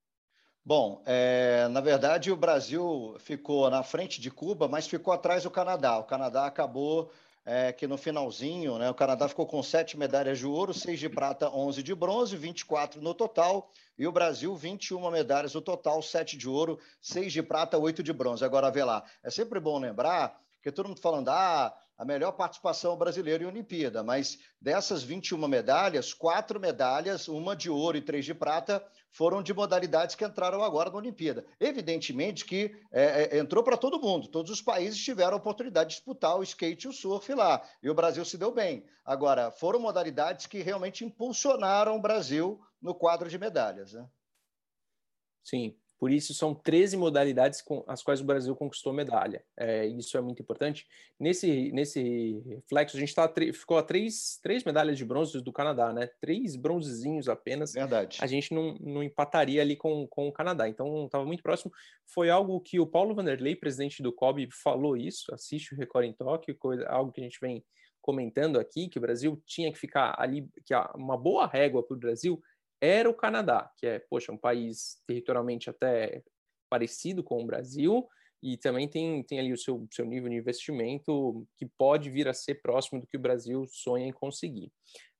Bom, 0.67 1.01
é, 1.05 1.65
na 1.69 1.79
verdade 1.79 2.29
o 2.29 2.35
Brasil 2.35 3.15
ficou 3.19 3.69
na 3.69 3.83
frente 3.83 4.19
de 4.19 4.29
Cuba, 4.29 4.67
mas 4.67 4.85
ficou 4.85 5.13
atrás 5.13 5.43
do 5.43 5.49
Canadá. 5.49 5.97
O 5.97 6.03
Canadá 6.03 6.45
acabou 6.45 7.09
é, 7.45 7.71
que 7.71 7.87
no 7.87 7.97
finalzinho, 7.97 8.77
né, 8.77 8.89
o 8.89 8.93
Canadá 8.93 9.29
ficou 9.29 9.47
com 9.47 9.63
sete 9.63 9.97
medalhas 9.97 10.39
de 10.39 10.45
ouro, 10.45 10.73
seis 10.73 10.99
de 10.99 11.07
prata, 11.07 11.49
onze 11.49 11.81
de 11.81 11.95
bronze, 11.95 12.35
24 12.35 13.01
no 13.01 13.13
total, 13.13 13.71
e 13.97 14.05
o 14.05 14.11
Brasil 14.11 14.53
21 14.57 15.09
medalhas 15.09 15.53
no 15.53 15.61
total, 15.61 16.01
sete 16.01 16.35
de 16.35 16.49
ouro, 16.49 16.77
seis 16.99 17.31
de 17.31 17.41
prata, 17.41 17.77
oito 17.77 18.03
de 18.03 18.11
bronze. 18.11 18.43
Agora, 18.43 18.69
vê 18.69 18.83
lá, 18.83 19.05
é 19.23 19.29
sempre 19.29 19.61
bom 19.61 19.79
lembrar 19.79 20.37
que 20.61 20.69
todo 20.69 20.89
mundo 20.89 20.99
falando, 20.99 21.29
ah, 21.29 21.73
a 21.97 22.05
melhor 22.05 22.31
participação 22.33 22.95
brasileira 22.95 23.43
em 23.43 23.47
Olimpíada, 23.47 24.03
mas 24.03 24.37
dessas 24.61 25.01
21 25.01 25.47
medalhas, 25.47 26.13
quatro 26.13 26.59
medalhas, 26.59 27.27
uma 27.27 27.55
de 27.55 27.69
ouro 27.69 27.97
e 27.97 28.01
três 28.01 28.23
de 28.23 28.35
prata, 28.35 28.85
foram 29.09 29.41
de 29.41 29.51
modalidades 29.51 30.13
que 30.13 30.23
entraram 30.23 30.63
agora 30.63 30.91
na 30.91 30.97
Olimpíada. 30.97 31.43
Evidentemente 31.59 32.45
que 32.45 32.71
é, 32.91 33.35
é, 33.35 33.39
entrou 33.39 33.63
para 33.63 33.75
todo 33.75 33.99
mundo, 33.99 34.27
todos 34.27 34.51
os 34.51 34.61
países 34.61 35.03
tiveram 35.03 35.33
a 35.33 35.37
oportunidade 35.37 35.89
de 35.89 35.95
disputar 35.95 36.37
o 36.37 36.43
skate 36.43 36.85
e 36.85 36.89
o 36.89 36.93
surf 36.93 37.33
lá, 37.33 37.67
e 37.81 37.89
o 37.89 37.95
Brasil 37.95 38.23
se 38.23 38.37
deu 38.37 38.51
bem. 38.51 38.85
Agora, 39.03 39.49
foram 39.49 39.79
modalidades 39.79 40.45
que 40.45 40.61
realmente 40.61 41.03
impulsionaram 41.03 41.95
o 41.95 42.01
Brasil 42.01 42.61
no 42.79 42.93
quadro 42.93 43.27
de 43.27 43.39
medalhas. 43.39 43.93
Né? 43.93 44.07
Sim, 45.43 45.75
por 45.99 46.11
isso, 46.11 46.33
são 46.33 46.53
13 46.53 46.95
modalidades 46.95 47.61
com 47.61 47.83
as 47.87 48.03
quais 48.03 48.21
o 48.21 48.23
Brasil 48.23 48.55
conquistou 48.55 48.93
medalha. 48.93 49.43
É, 49.57 49.85
isso 49.87 50.15
é 50.15 50.21
muito 50.21 50.41
importante. 50.41 50.85
Nesse, 51.19 51.71
nesse 51.71 52.39
reflexo, 52.47 52.95
a 52.95 52.99
gente 52.99 53.15
tá, 53.15 53.31
ficou 53.51 53.79
a 53.79 53.83
três, 53.83 54.39
três 54.43 54.63
medalhas 54.63 54.95
de 54.95 55.03
bronze 55.03 55.41
do 55.41 55.51
Canadá, 55.51 55.91
né? 55.91 56.07
Três 56.21 56.55
bronzezinhos 56.55 57.27
apenas. 57.27 57.73
Verdade. 57.73 58.19
A 58.21 58.27
gente 58.27 58.53
não, 58.53 58.75
não 58.79 59.01
empataria 59.01 59.59
ali 59.61 59.75
com, 59.75 60.05
com 60.07 60.27
o 60.27 60.31
Canadá. 60.31 60.69
Então, 60.69 61.05
estava 61.05 61.25
muito 61.25 61.41
próximo. 61.41 61.71
Foi 62.05 62.29
algo 62.29 62.61
que 62.61 62.79
o 62.79 62.85
Paulo 62.85 63.15
Vanderlei, 63.15 63.55
presidente 63.55 64.03
do 64.03 64.13
COB, 64.13 64.49
falou 64.51 64.95
isso. 64.95 65.33
Assiste 65.33 65.73
o 65.73 65.77
Record 65.77 66.05
em 66.05 66.13
Tóquio, 66.13 66.55
coisa, 66.55 66.87
algo 66.87 67.11
que 67.11 67.21
a 67.21 67.23
gente 67.23 67.39
vem 67.41 67.65
comentando 68.01 68.59
aqui, 68.59 68.87
que 68.87 68.99
o 68.99 69.01
Brasil 69.01 69.41
tinha 69.45 69.71
que 69.71 69.79
ficar 69.79 70.15
ali, 70.17 70.47
que 70.63 70.73
uma 70.95 71.17
boa 71.17 71.47
régua 71.47 71.83
para 71.83 71.95
o 71.95 71.99
Brasil 71.99 72.41
era 72.81 73.09
o 73.09 73.13
Canadá, 73.13 73.71
que 73.77 73.87
é, 73.87 73.99
poxa, 73.99 74.31
um 74.31 74.37
país 74.37 75.01
territorialmente 75.07 75.69
até 75.69 76.23
parecido 76.69 77.23
com 77.23 77.41
o 77.41 77.45
Brasil, 77.45 78.07
e 78.41 78.55
também 78.57 78.87
tem, 78.87 79.23
tem 79.23 79.39
ali 79.39 79.51
o 79.51 79.57
seu, 79.57 79.87
seu 79.91 80.05
nível 80.05 80.29
de 80.29 80.35
investimento 80.35 81.47
que 81.57 81.65
pode 81.65 82.09
vir 82.09 82.27
a 82.27 82.33
ser 82.33 82.61
próximo 82.61 83.01
do 83.01 83.07
que 83.07 83.17
o 83.17 83.21
Brasil 83.21 83.65
sonha 83.67 84.05
em 84.05 84.11
conseguir. 84.11 84.71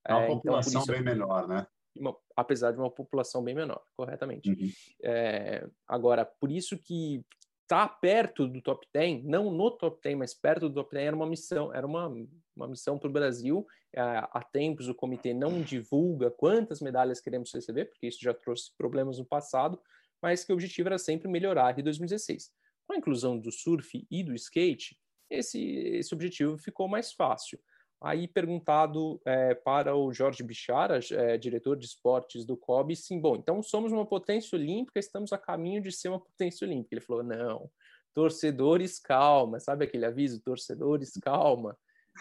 É 0.06 0.14
uma 0.14 0.22
é, 0.22 0.26
população 0.28 0.82
então, 0.82 0.94
bem 0.94 1.02
menor, 1.02 1.48
né? 1.48 1.66
Uma, 1.96 2.16
apesar 2.36 2.70
de 2.70 2.78
uma 2.78 2.90
população 2.90 3.42
bem 3.42 3.54
menor, 3.54 3.82
corretamente. 3.96 4.50
Uhum. 4.50 4.70
É, 5.02 5.66
agora, 5.86 6.24
por 6.24 6.50
isso 6.50 6.78
que 6.78 7.24
estar 7.68 7.86
tá 7.86 7.94
perto 7.94 8.48
do 8.48 8.62
top 8.62 8.86
10, 8.94 9.24
não 9.24 9.50
no 9.50 9.70
top 9.70 10.00
10, 10.02 10.16
mas 10.16 10.34
perto 10.34 10.70
do 10.70 10.74
top 10.74 10.94
10 10.94 11.06
era 11.08 11.16
uma 11.16 11.26
missão, 11.26 11.72
era 11.72 11.86
uma, 11.86 12.08
uma 12.56 12.66
missão 12.66 12.98
para 12.98 13.10
o 13.10 13.12
Brasil. 13.12 13.66
É, 13.94 14.00
há 14.00 14.42
tempos 14.42 14.88
o 14.88 14.94
comitê 14.94 15.34
não 15.34 15.60
divulga 15.60 16.30
quantas 16.30 16.80
medalhas 16.80 17.20
queremos 17.20 17.52
receber, 17.52 17.84
porque 17.84 18.06
isso 18.06 18.18
já 18.22 18.32
trouxe 18.32 18.72
problemas 18.76 19.18
no 19.18 19.26
passado, 19.26 19.78
mas 20.20 20.44
que 20.44 20.52
o 20.52 20.54
objetivo 20.54 20.88
era 20.88 20.98
sempre 20.98 21.28
melhorar 21.28 21.78
em 21.78 21.82
2016. 21.82 22.50
Com 22.86 22.94
a 22.94 22.96
inclusão 22.96 23.38
do 23.38 23.52
surf 23.52 24.06
e 24.10 24.24
do 24.24 24.34
skate, 24.34 24.98
esse, 25.28 25.62
esse 25.62 26.14
objetivo 26.14 26.56
ficou 26.56 26.88
mais 26.88 27.12
fácil. 27.12 27.60
Aí, 28.00 28.28
perguntado 28.28 29.20
é, 29.24 29.54
para 29.54 29.96
o 29.96 30.12
Jorge 30.12 30.42
Bichara, 30.42 31.00
é, 31.10 31.36
diretor 31.36 31.76
de 31.76 31.84
esportes 31.84 32.44
do 32.44 32.56
COB, 32.56 32.94
sim, 32.94 33.20
bom, 33.20 33.34
então 33.34 33.60
somos 33.60 33.90
uma 33.90 34.06
potência 34.06 34.56
olímpica, 34.56 35.00
estamos 35.00 35.32
a 35.32 35.38
caminho 35.38 35.82
de 35.82 35.90
ser 35.90 36.08
uma 36.08 36.20
potência 36.20 36.64
olímpica. 36.66 36.94
Ele 36.94 37.04
falou, 37.04 37.24
não, 37.24 37.68
torcedores, 38.14 39.00
calma, 39.00 39.58
sabe 39.58 39.84
aquele 39.84 40.06
aviso, 40.06 40.40
torcedores, 40.40 41.12
calma. 41.20 41.76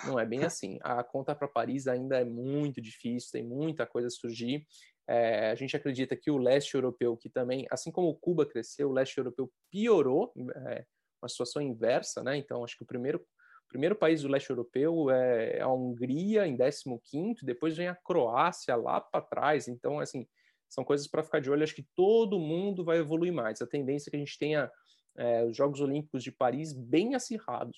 Não 0.05 0.19
é 0.19 0.25
bem 0.25 0.43
assim. 0.43 0.77
A 0.81 1.03
conta 1.03 1.35
para 1.35 1.47
Paris 1.47 1.87
ainda 1.87 2.19
é 2.19 2.25
muito 2.25 2.81
difícil, 2.81 3.31
tem 3.31 3.43
muita 3.43 3.85
coisa 3.85 4.07
a 4.07 4.11
surgir. 4.11 4.65
É, 5.07 5.51
a 5.51 5.55
gente 5.55 5.75
acredita 5.75 6.15
que 6.15 6.29
o 6.29 6.37
leste 6.37 6.75
europeu, 6.75 7.15
que 7.15 7.29
também, 7.29 7.65
assim 7.71 7.91
como 7.91 8.13
Cuba 8.15 8.45
cresceu, 8.45 8.89
o 8.89 8.93
leste 8.93 9.17
europeu 9.17 9.51
piorou, 9.71 10.33
é, 10.67 10.85
uma 11.21 11.29
situação 11.29 11.61
inversa, 11.61 12.23
né? 12.23 12.37
Então, 12.37 12.63
acho 12.63 12.77
que 12.77 12.83
o 12.83 12.87
primeiro 12.87 13.25
primeiro 13.67 13.95
país 13.95 14.21
do 14.21 14.27
leste 14.27 14.49
europeu 14.49 15.09
é 15.09 15.59
a 15.61 15.67
Hungria, 15.67 16.47
em 16.47 16.57
15º, 16.57 17.43
depois 17.43 17.75
vem 17.75 17.87
a 17.87 17.95
Croácia 17.95 18.75
lá 18.75 18.99
para 19.01 19.21
trás. 19.21 19.67
Então, 19.67 19.99
assim, 19.99 20.27
são 20.69 20.83
coisas 20.83 21.07
para 21.07 21.23
ficar 21.23 21.39
de 21.39 21.49
olho. 21.49 21.63
Acho 21.63 21.75
que 21.75 21.87
todo 21.95 22.39
mundo 22.39 22.83
vai 22.83 22.97
evoluir 22.97 23.33
mais. 23.33 23.61
A 23.61 23.67
tendência 23.67 24.09
é 24.09 24.11
que 24.11 24.17
a 24.17 24.19
gente 24.19 24.37
tenha 24.37 24.71
é, 25.17 25.43
os 25.45 25.55
Jogos 25.55 25.81
Olímpicos 25.81 26.23
de 26.23 26.31
Paris 26.31 26.73
bem 26.73 27.15
acirrados. 27.15 27.77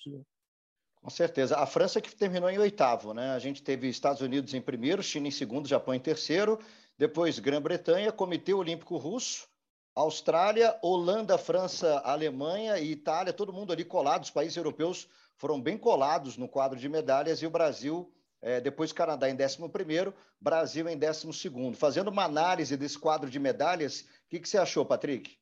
Com 0.96 1.10
certeza. 1.10 1.56
A 1.56 1.66
França 1.66 2.00
que 2.00 2.14
terminou 2.14 2.50
em 2.50 2.58
oitavo, 2.58 3.14
né? 3.14 3.30
A 3.30 3.38
gente 3.38 3.62
teve 3.62 3.88
Estados 3.88 4.20
Unidos 4.20 4.52
em 4.52 4.60
primeiro, 4.60 5.02
China 5.02 5.28
em 5.28 5.30
segundo, 5.30 5.68
Japão 5.68 5.94
em 5.94 6.00
terceiro, 6.00 6.58
depois 6.98 7.38
Grã-Bretanha, 7.38 8.12
Comitê 8.12 8.52
Olímpico 8.52 8.98
Russo, 8.98 9.48
Austrália, 9.94 10.78
Holanda, 10.82 11.38
França, 11.38 11.98
Alemanha 12.00 12.78
e 12.78 12.92
Itália, 12.92 13.32
todo 13.32 13.52
mundo 13.52 13.72
ali 13.72 13.84
colado, 13.84 14.24
os 14.24 14.30
países 14.30 14.56
europeus 14.56 15.08
foram 15.40 15.58
bem 15.58 15.78
colados 15.78 16.36
no 16.36 16.46
quadro 16.46 16.78
de 16.78 16.86
medalhas 16.86 17.40
e 17.40 17.46
o 17.46 17.50
Brasil, 17.50 18.12
é, 18.42 18.60
depois 18.60 18.92
Canadá 18.92 19.28
em 19.28 19.34
11º, 19.34 20.12
Brasil 20.38 20.86
em 20.86 20.98
12º. 20.98 21.74
Fazendo 21.74 22.08
uma 22.08 22.24
análise 22.24 22.76
desse 22.76 22.98
quadro 22.98 23.30
de 23.30 23.38
medalhas, 23.38 24.02
o 24.02 24.06
que, 24.28 24.38
que 24.38 24.46
você 24.46 24.58
achou, 24.58 24.84
Patrick? 24.84 25.38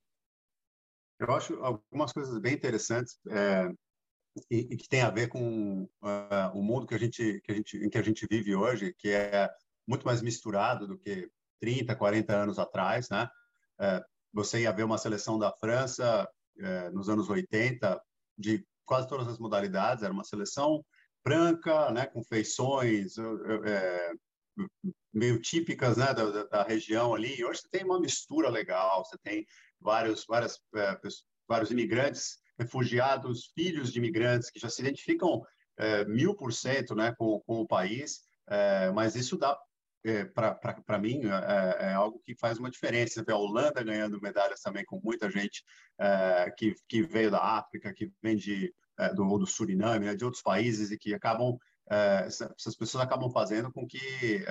Eu 1.18 1.32
acho 1.32 1.54
algumas 1.64 2.12
coisas 2.12 2.38
bem 2.38 2.54
interessantes 2.54 3.18
é, 3.28 3.68
e, 4.48 4.68
e, 4.70 4.76
que 4.76 4.88
tem 4.88 5.02
a 5.02 5.10
ver 5.10 5.26
com 5.26 5.82
uh, 5.82 6.56
o 6.56 6.62
mundo 6.62 6.86
que 6.86 6.94
a 6.94 6.98
gente, 6.98 7.40
que 7.40 7.50
a 7.50 7.54
gente, 7.56 7.76
em 7.78 7.90
que 7.90 7.98
a 7.98 8.02
gente 8.02 8.24
vive 8.30 8.54
hoje, 8.54 8.94
que 8.96 9.10
é 9.10 9.50
muito 9.84 10.06
mais 10.06 10.22
misturado 10.22 10.86
do 10.86 10.96
que 10.96 11.28
30, 11.60 11.96
40 11.96 12.36
anos 12.36 12.58
atrás, 12.60 13.08
né? 13.10 13.28
É, 13.80 14.04
você 14.32 14.60
ia 14.60 14.70
ver 14.70 14.84
uma 14.84 14.96
seleção 14.96 15.40
da 15.40 15.50
França 15.50 16.28
é, 16.56 16.88
nos 16.90 17.08
anos 17.08 17.28
80 17.28 18.00
de 18.38 18.64
quase 18.88 19.06
todas 19.06 19.28
as 19.28 19.38
modalidades, 19.38 20.02
era 20.02 20.12
uma 20.12 20.24
seleção 20.24 20.84
branca, 21.24 21.90
né, 21.90 22.06
com 22.06 22.24
feições 22.24 23.16
é, 23.66 24.12
meio 25.12 25.40
típicas 25.40 25.96
né, 25.98 26.14
da, 26.14 26.44
da, 26.44 26.62
região 26.62 27.14
ali. 27.14 27.38
E 27.38 27.44
hoje 27.44 27.60
você 27.60 27.68
tem 27.68 27.84
uma 27.84 28.00
mistura 28.00 28.48
legal, 28.48 29.04
você 29.04 29.18
tem 29.18 29.46
vários, 29.78 30.24
várias, 30.26 30.58
é, 30.74 30.98
vários 31.46 31.70
imigrantes, 31.70 32.38
refugiados, 32.58 33.52
filhos 33.54 33.92
de 33.92 33.98
imigrantes 33.98 34.50
que 34.50 34.58
já 34.58 34.68
se 34.68 34.80
identificam 34.80 35.42
mil 36.08 36.34
por 36.34 36.52
cento 36.52 36.92
né, 36.92 37.14
com, 37.16 37.38
com 37.46 37.60
o 37.60 37.66
país, 37.66 38.22
é, 38.48 38.90
mas 38.90 39.14
isso 39.14 39.36
dá 39.36 39.56
é, 40.04 40.24
para 40.24 40.98
mim, 40.98 41.22
é, 41.24 41.86
é, 41.86 41.92
algo 41.92 42.20
que 42.24 42.34
faz 42.34 42.58
uma 42.58 42.70
diferença. 42.70 43.22
Vê 43.24 43.32
a 43.32 43.36
Holanda 43.36 43.82
ganhando 43.82 44.20
medalhas 44.20 44.60
também 44.60 44.84
com 44.84 45.00
muita 45.02 45.30
gente 45.30 45.64
é, 45.98 46.52
que, 46.56 46.74
que 46.88 47.02
veio 47.02 47.30
da 47.30 47.42
África, 47.42 47.92
que 47.92 48.10
vem 48.22 48.36
de, 48.36 48.72
é, 48.98 49.12
do, 49.12 49.38
do 49.38 49.46
Suriname, 49.46 50.06
né, 50.06 50.14
de 50.14 50.24
outros 50.24 50.42
países 50.42 50.90
e 50.90 50.98
que 50.98 51.14
acabam 51.14 51.58
essas 51.90 52.76
pessoas 52.76 53.02
acabam 53.02 53.30
fazendo 53.30 53.72
com 53.72 53.86
que 53.86 54.44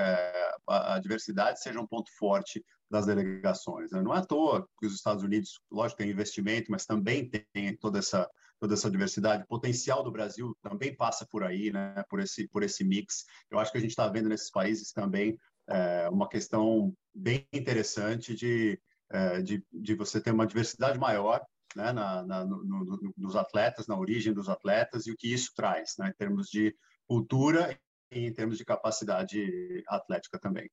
a, 0.66 0.96
a, 0.96 1.00
diversidade 1.00 1.62
seja 1.62 1.80
um 1.80 1.86
ponto 1.86 2.10
forte 2.18 2.66
das 2.90 3.06
delegações. 3.06 3.92
Né? 3.92 4.02
Não 4.02 4.12
é 4.12 4.18
à 4.18 4.26
toa 4.26 4.68
que 4.80 4.88
os 4.88 4.96
Estados 4.96 5.24
Unidos, 5.24 5.62
lógico, 5.72 6.00
tem 6.00 6.10
investimento, 6.10 6.72
mas 6.72 6.88
também 6.88 7.30
tem 7.30 7.78
toda 7.78 8.00
essa 8.00 8.28
toda 8.60 8.74
essa 8.74 8.90
diversidade. 8.90 9.44
O 9.44 9.48
potencial 9.48 10.04
do 10.04 10.12
Brasil 10.12 10.56
também 10.62 10.96
passa 10.96 11.26
por 11.30 11.44
aí, 11.44 11.72
né? 11.72 12.04
Por 12.10 12.20
esse 12.20 12.48
por 12.48 12.64
esse 12.64 12.84
mix. 12.84 13.26
Eu 13.50 13.60
acho 13.60 13.72
que 13.72 13.78
a 13.78 13.82
gente 13.82 13.92
está 13.92 14.08
vendo 14.08 14.30
nesses 14.30 14.52
países 14.52 14.92
também 14.92 15.38
é, 15.68 16.10
uma 16.10 16.28
questão 16.30 16.94
bem 17.14 17.48
interessante 17.52 18.34
de, 18.34 18.80
é, 19.12 19.42
de, 19.42 19.64
de 19.72 19.96
você 19.96 20.22
ter 20.22 20.32
uma 20.32 20.48
diversidade 20.48 20.98
maior 20.98 21.46
né, 21.76 21.92
na, 21.92 22.24
na 22.24 22.46
no, 22.46 22.64
no, 22.64 23.14
nos 23.18 23.36
atletas, 23.36 23.88
na 23.88 23.98
origem 23.98 24.34
dos 24.34 24.50
atletas 24.50 25.06
e 25.06 25.12
o 25.12 25.18
que 25.18 25.32
isso 25.32 25.52
traz, 25.56 25.96
né, 26.00 26.10
em 26.10 26.14
termos 26.14 26.48
de 26.48 26.76
cultura 27.06 27.78
e 28.12 28.28
em 28.28 28.34
termos 28.34 28.58
de 28.58 28.66
capacidade 28.66 29.84
atlética 29.88 30.40
também. 30.40 30.70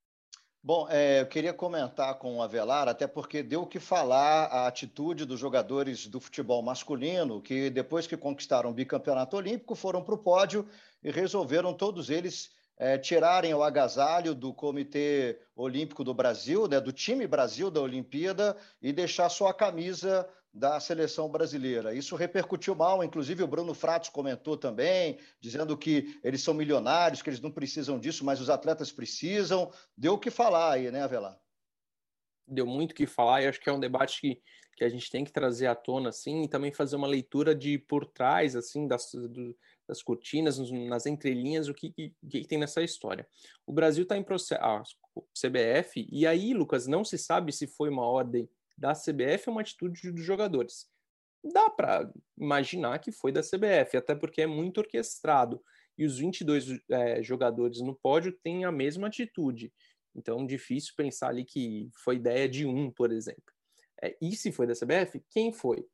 Bom, 0.67 0.89
é, 0.89 1.21
eu 1.21 1.27
queria 1.27 1.53
comentar 1.53 2.15
com 2.15 2.39
o 2.39 2.43
Avelar, 2.43 2.89
até 2.89 3.07
porque 3.07 3.43
deu 3.43 3.65
o 3.65 3.67
que 3.67 3.79
falar 3.79 4.47
a 4.47 4.67
atitude 4.67 5.27
dos 5.27 5.39
jogadores 5.39 6.07
do 6.07 6.19
futebol 6.19 6.63
masculino, 6.63 7.43
que 7.43 7.69
depois 7.69 8.07
que 8.07 8.17
conquistaram 8.17 8.71
o 8.71 8.73
bicampeonato 8.73 9.37
olímpico, 9.37 9.75
foram 9.75 10.03
para 10.03 10.15
o 10.15 10.19
pódio 10.19 10.67
e 11.03 11.11
resolveram 11.11 11.75
todos 11.75 12.09
eles 12.09 12.51
é, 12.79 12.97
tirarem 12.97 13.53
o 13.53 13.63
agasalho 13.63 14.35
do 14.35 14.55
Comitê 14.55 15.39
Olímpico 15.55 16.03
do 16.03 16.15
Brasil, 16.15 16.67
né, 16.67 16.81
do 16.81 16.93
time 16.93 17.27
Brasil 17.27 17.71
da 17.71 17.83
Olimpíada, 17.83 18.57
e 18.81 18.91
deixar 18.91 19.29
só 19.29 19.49
a 19.49 19.55
camisa 19.55 20.27
da 20.55 20.79
seleção 20.79 21.29
brasileira. 21.29 21.93
Isso 21.93 22.15
repercutiu 22.15 22.77
mal, 22.77 23.03
inclusive 23.03 23.43
o 23.43 23.49
Bruno 23.49 23.75
Fratos 23.75 24.09
comentou 24.09 24.57
também, 24.57 25.19
dizendo 25.41 25.77
que 25.77 26.21
eles 26.23 26.43
são 26.43 26.55
milionários, 26.55 27.21
que 27.21 27.29
eles 27.29 27.41
não 27.41 27.51
precisam 27.51 27.99
disso, 27.99 28.25
mas 28.25 28.41
os 28.41 28.49
atletas 28.49 28.93
precisam. 28.93 29.73
Deu 29.97 30.15
o 30.15 30.19
que 30.19 30.31
falar 30.31 30.75
aí, 30.75 30.93
né, 30.93 31.03
Avelar? 31.03 31.37
Deu 32.47 32.67
muito 32.67 32.93
o 32.93 32.95
que 32.95 33.07
falar 33.07 33.43
e 33.43 33.49
acho 33.49 33.61
que 33.61 33.69
é 33.69 33.73
um 33.73 33.81
debate 33.81 34.21
que, 34.21 34.41
que 34.77 34.85
a 34.85 34.89
gente 34.89 35.11
tem 35.11 35.25
que 35.25 35.33
trazer 35.33 35.67
à 35.67 35.75
tona, 35.75 36.11
assim, 36.11 36.43
e 36.43 36.49
também 36.49 36.73
fazer 36.73 36.95
uma 36.95 37.09
leitura 37.09 37.53
de 37.53 37.77
por 37.77 38.07
trás, 38.07 38.55
assim, 38.55 38.87
das, 38.87 39.11
do, 39.13 39.57
das 39.89 40.05
cortinas, 40.05 40.59
nas 40.71 41.05
entrelinhas, 41.05 41.67
o 41.69 41.75
que, 41.75 41.91
que, 41.91 42.15
que 42.31 42.47
tem 42.47 42.59
nessa 42.59 42.81
história. 42.81 43.27
O 43.67 43.73
Brasil 43.73 44.05
está 44.05 44.17
em 44.17 44.23
processo, 44.23 44.63
ah, 44.63 44.85
CBF, 45.33 46.07
e 46.13 46.29
aí, 46.29 46.55
Lucas, 46.55 46.87
não 46.87 47.05
se 47.05 47.19
sabe 47.19 47.51
se 47.51 47.67
foi 47.67 47.89
uma 47.89 48.07
ordem 48.07 48.49
da 48.77 48.93
CBF 48.93 49.49
é 49.49 49.53
uma 49.53 49.61
atitude 49.61 50.11
dos 50.11 50.25
jogadores. 50.25 50.87
Dá 51.53 51.69
para 51.69 52.11
imaginar 52.39 52.99
que 52.99 53.13
foi 53.13 53.31
da 53.31 53.43
CBF, 53.43 53.97
até 53.97 54.15
porque 54.15 54.43
é 54.43 54.47
muito 54.47 54.79
orquestrado. 54.79 55.63
E 55.97 56.05
os 56.05 56.19
22 56.19 56.81
é, 56.91 57.23
jogadores 57.23 57.81
no 57.81 57.95
pódio 57.95 58.33
têm 58.43 58.65
a 58.65 58.73
mesma 58.73 59.07
atitude. 59.07 59.73
Então, 60.15 60.47
difícil 60.47 60.93
pensar 60.97 61.29
ali 61.29 61.45
que 61.45 61.89
foi 62.03 62.17
ideia 62.17 62.49
de 62.49 62.67
um, 62.67 62.91
por 62.91 63.13
exemplo. 63.13 63.53
É, 64.03 64.17
e 64.21 64.35
se 64.35 64.51
foi 64.51 64.67
da 64.67 64.75
CBF, 64.75 65.23
quem 65.31 65.53
foi? 65.53 65.87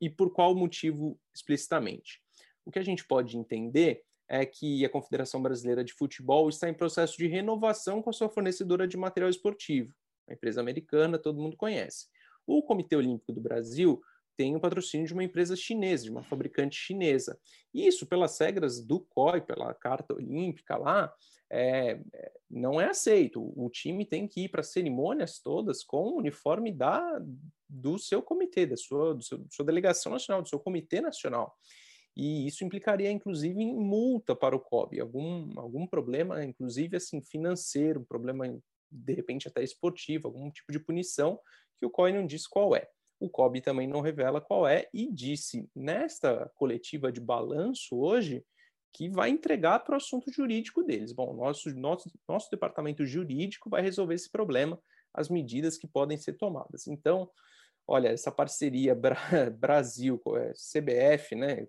E 0.00 0.08
por 0.08 0.32
qual 0.32 0.54
motivo 0.54 1.18
explicitamente? 1.34 2.20
O 2.64 2.70
que 2.70 2.78
a 2.78 2.82
gente 2.82 3.06
pode 3.06 3.36
entender 3.36 4.02
é 4.28 4.46
que 4.46 4.84
a 4.84 4.88
Confederação 4.88 5.42
Brasileira 5.42 5.82
de 5.82 5.92
Futebol 5.92 6.48
está 6.48 6.68
em 6.68 6.74
processo 6.74 7.16
de 7.16 7.26
renovação 7.26 8.00
com 8.00 8.10
a 8.10 8.12
sua 8.12 8.28
fornecedora 8.28 8.86
de 8.86 8.96
material 8.96 9.28
esportivo, 9.28 9.92
uma 10.26 10.34
empresa 10.34 10.60
americana, 10.60 11.18
todo 11.18 11.40
mundo 11.40 11.56
conhece. 11.56 12.06
O 12.50 12.64
Comitê 12.64 12.96
Olímpico 12.96 13.32
do 13.32 13.40
Brasil 13.40 14.02
tem 14.36 14.56
o 14.56 14.60
patrocínio 14.60 15.06
de 15.06 15.12
uma 15.12 15.22
empresa 15.22 15.54
chinesa, 15.54 16.02
de 16.02 16.10
uma 16.10 16.24
fabricante 16.24 16.76
chinesa. 16.76 17.38
Isso, 17.72 18.06
pelas 18.06 18.36
regras 18.40 18.84
do 18.84 18.98
COI, 19.00 19.40
pela 19.40 19.72
Carta 19.72 20.14
Olímpica 20.14 20.76
lá, 20.76 21.14
é, 21.48 22.00
é 22.12 22.32
não 22.50 22.80
é 22.80 22.86
aceito. 22.86 23.52
O 23.54 23.70
time 23.70 24.04
tem 24.04 24.26
que 24.26 24.44
ir 24.44 24.48
para 24.48 24.64
cerimônias 24.64 25.38
todas 25.38 25.84
com 25.84 26.08
o 26.08 26.16
uniforme 26.16 26.72
da, 26.72 27.22
do 27.68 27.96
seu 27.98 28.20
comitê, 28.20 28.66
da 28.66 28.76
sua, 28.76 29.14
do 29.14 29.22
seu, 29.22 29.46
sua 29.48 29.64
delegação 29.64 30.10
nacional, 30.10 30.42
do 30.42 30.48
seu 30.48 30.58
comitê 30.58 31.00
nacional. 31.00 31.56
E 32.16 32.48
isso 32.48 32.64
implicaria, 32.64 33.12
inclusive, 33.12 33.62
em 33.62 33.72
multa 33.72 34.34
para 34.34 34.56
o 34.56 34.60
COB, 34.60 34.98
algum, 34.98 35.52
algum 35.56 35.86
problema, 35.86 36.44
inclusive, 36.44 36.96
assim, 36.96 37.22
financeiro, 37.22 38.00
um 38.00 38.04
problema, 38.04 38.60
de 38.90 39.12
repente, 39.12 39.46
até 39.46 39.62
esportivo, 39.62 40.26
algum 40.26 40.50
tipo 40.50 40.72
de 40.72 40.80
punição 40.80 41.38
que 41.80 41.86
o 41.86 41.90
COI 41.90 42.12
não 42.12 42.26
diz 42.26 42.46
qual 42.46 42.76
é. 42.76 42.86
o 43.18 43.28
COB 43.28 43.60
também 43.62 43.88
não 43.88 44.00
revela 44.00 44.40
qual 44.40 44.68
é 44.68 44.88
e 44.94 45.10
disse 45.10 45.68
nesta 45.74 46.50
coletiva 46.54 47.10
de 47.10 47.20
balanço 47.20 47.96
hoje 47.96 48.44
que 48.92 49.08
vai 49.08 49.30
entregar 49.30 49.80
para 49.80 49.94
o 49.94 49.96
assunto 49.96 50.30
jurídico 50.30 50.82
deles. 50.82 51.12
Bom, 51.12 51.34
nosso, 51.34 51.74
nosso, 51.74 52.10
nosso 52.28 52.50
departamento 52.50 53.04
jurídico 53.06 53.70
vai 53.70 53.82
resolver 53.82 54.14
esse 54.14 54.30
problema, 54.30 54.78
as 55.14 55.28
medidas 55.28 55.78
que 55.78 55.86
podem 55.86 56.18
ser 56.18 56.34
tomadas. 56.34 56.86
Então, 56.86 57.30
olha, 57.86 58.08
essa 58.08 58.30
parceria 58.30 58.94
Bra 58.94 59.16
Brasil, 59.58 60.20
é, 60.36 60.52
CBF, 60.52 61.34
né, 61.34 61.66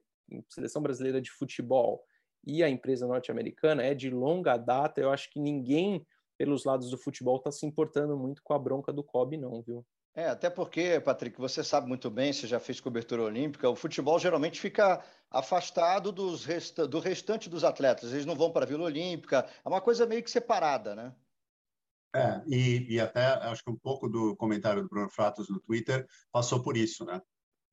Seleção 0.50 0.82
Brasileira 0.82 1.22
de 1.22 1.32
Futebol 1.32 2.04
e 2.46 2.64
a 2.64 2.70
empresa 2.70 3.08
norte-americana 3.08 3.84
é 3.84 3.94
de 3.94 4.10
longa 4.10 4.58
data. 4.58 5.00
Eu 5.00 5.12
acho 5.12 5.30
que 5.30 5.40
ninguém, 5.40 6.06
pelos 6.38 6.66
lados 6.66 6.90
do 6.90 6.98
futebol, 6.98 7.38
está 7.38 7.52
se 7.52 7.66
importando 7.66 8.18
muito 8.18 8.42
com 8.44 8.54
a 8.54 8.60
bronca 8.60 8.92
do 8.92 9.04
COB, 9.04 9.38
não, 9.38 9.62
viu? 9.62 9.86
É, 10.14 10.28
até 10.28 10.50
porque, 10.50 11.00
Patrick, 11.00 11.40
você 11.40 11.64
sabe 11.64 11.88
muito 11.88 12.10
bem, 12.10 12.34
você 12.34 12.46
já 12.46 12.60
fez 12.60 12.82
cobertura 12.82 13.24
olímpica, 13.24 13.70
o 13.70 13.76
futebol 13.76 14.20
geralmente 14.20 14.60
fica 14.60 15.02
afastado 15.30 16.12
dos 16.12 16.44
resta 16.44 16.86
do 16.86 17.00
restante 17.00 17.50
dos 17.50 17.64
atletas. 17.64 18.12
Eles 18.12 18.26
não 18.26 18.36
vão 18.36 18.52
para 18.52 18.66
a 18.66 18.68
Vila 18.68 18.84
Olímpica, 18.84 19.48
é 19.64 19.70
uma 19.70 19.80
coisa 19.80 20.06
meio 20.06 20.22
que 20.22 20.30
separada, 20.30 20.94
né? 20.94 21.16
É, 22.14 22.42
e, 22.46 22.96
e 22.96 23.00
até 23.00 23.26
acho 23.26 23.64
que 23.64 23.72
um 23.72 23.78
pouco 23.78 24.10
do 24.10 24.36
comentário 24.36 24.84
do 24.84 24.90
Bruno 24.90 25.10
Fratos 25.10 25.50
no 25.50 25.62
Twitter 25.62 26.06
passou 26.30 26.62
por 26.62 26.76
isso, 26.76 27.06
né? 27.06 27.22